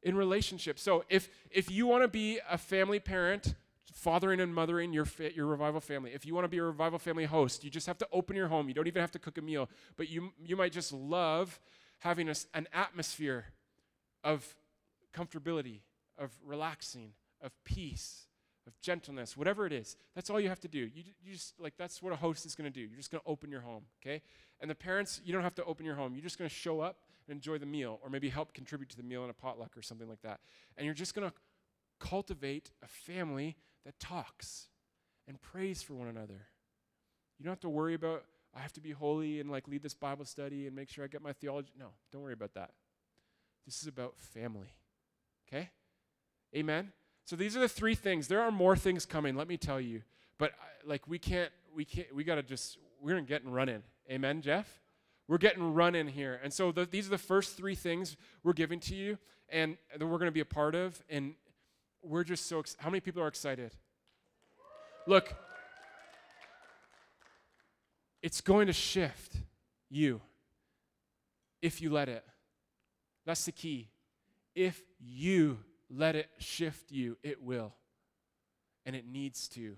[0.03, 0.79] In relationship.
[0.79, 3.55] So if if you want to be a family parent
[3.99, 6.13] fathering and mothering your, fa- your revival family.
[6.15, 8.49] If you want to be a revival family host, you just have to open your
[8.49, 8.69] home.
[8.69, 11.61] You don't even have to cook a meal, but you, you might just love
[11.99, 13.47] having a, an atmosphere
[14.23, 14.55] of
[15.13, 15.81] comfortability,
[16.17, 17.11] of relaxing,
[17.43, 18.27] of peace,
[18.67, 19.97] of gentleness, whatever it is.
[20.15, 20.79] That's all you have to do.
[20.79, 22.87] You, you just, like, that's what a host is going to do.
[22.87, 24.23] You're just going to open your home, okay?
[24.61, 26.15] And the parents, you don't have to open your home.
[26.15, 28.97] You're just going to show up and enjoy the meal, or maybe help contribute to
[28.97, 30.41] the meal in a potluck or something like that.
[30.77, 31.35] And you're just going to
[31.99, 33.57] cultivate a family
[33.89, 34.67] that talks
[35.27, 36.47] and prays for one another.
[37.39, 38.23] You don't have to worry about,
[38.55, 41.07] I have to be holy and like lead this Bible study and make sure I
[41.07, 41.73] get my theology.
[41.79, 42.73] No, don't worry about that.
[43.65, 44.75] This is about family.
[45.49, 45.71] Okay?
[46.55, 46.93] Amen?
[47.25, 48.29] So these are the three things.
[48.29, 50.03] There are more things coming, let me tell you.
[50.37, 53.83] But uh, like we can't, we can't, we got to just, we're getting running.
[54.11, 54.83] Amen, Jeff?
[55.29, 56.39] We're getting running here.
[56.43, 59.17] And so the, these are the first three things we're giving to you
[59.49, 61.03] and that we're going to be a part of.
[61.09, 61.37] And
[62.03, 63.73] we're just so ex- how many people are excited?
[65.07, 65.35] Look
[68.21, 69.37] it's going to shift
[69.89, 70.21] you
[71.63, 72.25] if you let it.
[73.27, 73.91] That's the key.
[74.57, 77.75] If you let it shift you it will.
[78.85, 79.77] And it needs to.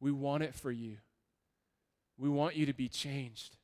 [0.00, 0.96] We want it for you.
[2.16, 3.56] We want you to be changed.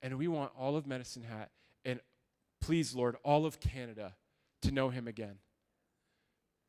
[0.00, 1.50] And we want all of medicine hat
[1.84, 2.00] and
[2.60, 4.14] please lord all of canada
[4.62, 5.36] to know him again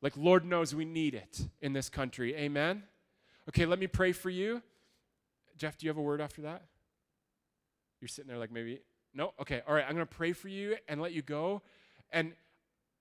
[0.02, 2.34] like, Lord knows we need it in this country.
[2.36, 2.82] Amen?
[3.48, 4.62] Okay, let me pray for you.
[5.56, 6.62] Jeff, do you have a word after that?
[8.00, 8.80] You're sitting there like maybe,
[9.14, 9.32] no?
[9.40, 11.62] Okay, all right, I'm going to pray for you and let you go.
[12.10, 12.32] And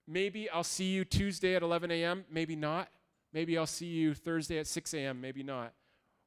[0.08, 2.89] maybe I'll see you Tuesday at 11 a.m., maybe not.
[3.34, 5.74] Maybe I'll see you Thursday at 6 a.m., maybe not.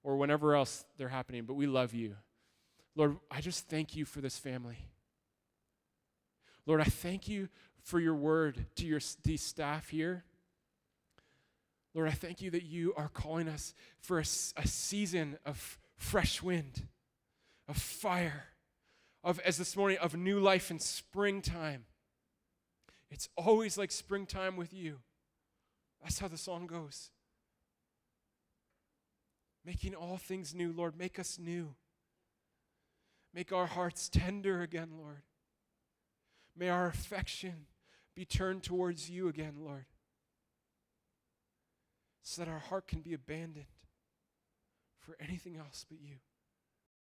[0.03, 2.15] Or whenever else they're happening, but we love you.
[2.95, 4.77] Lord, I just thank you for this family.
[6.67, 7.49] Lord, I thank you
[7.83, 10.25] for your word to your, these staff here.
[11.95, 16.43] Lord, I thank you that you are calling us for a, a season of fresh
[16.43, 16.87] wind,
[17.67, 18.45] of fire,
[19.25, 21.85] of, as this morning, of new life in springtime.
[23.11, 24.99] It's always like springtime with you.
[26.03, 27.11] That's how the song goes.
[29.65, 31.75] Making all things new, Lord, make us new.
[33.35, 35.23] Make our hearts tender again, Lord.
[36.57, 37.67] May our affection
[38.15, 39.87] be turned towards you again, Lord
[42.29, 43.65] so that our heart can be abandoned
[45.01, 46.17] for anything else but you.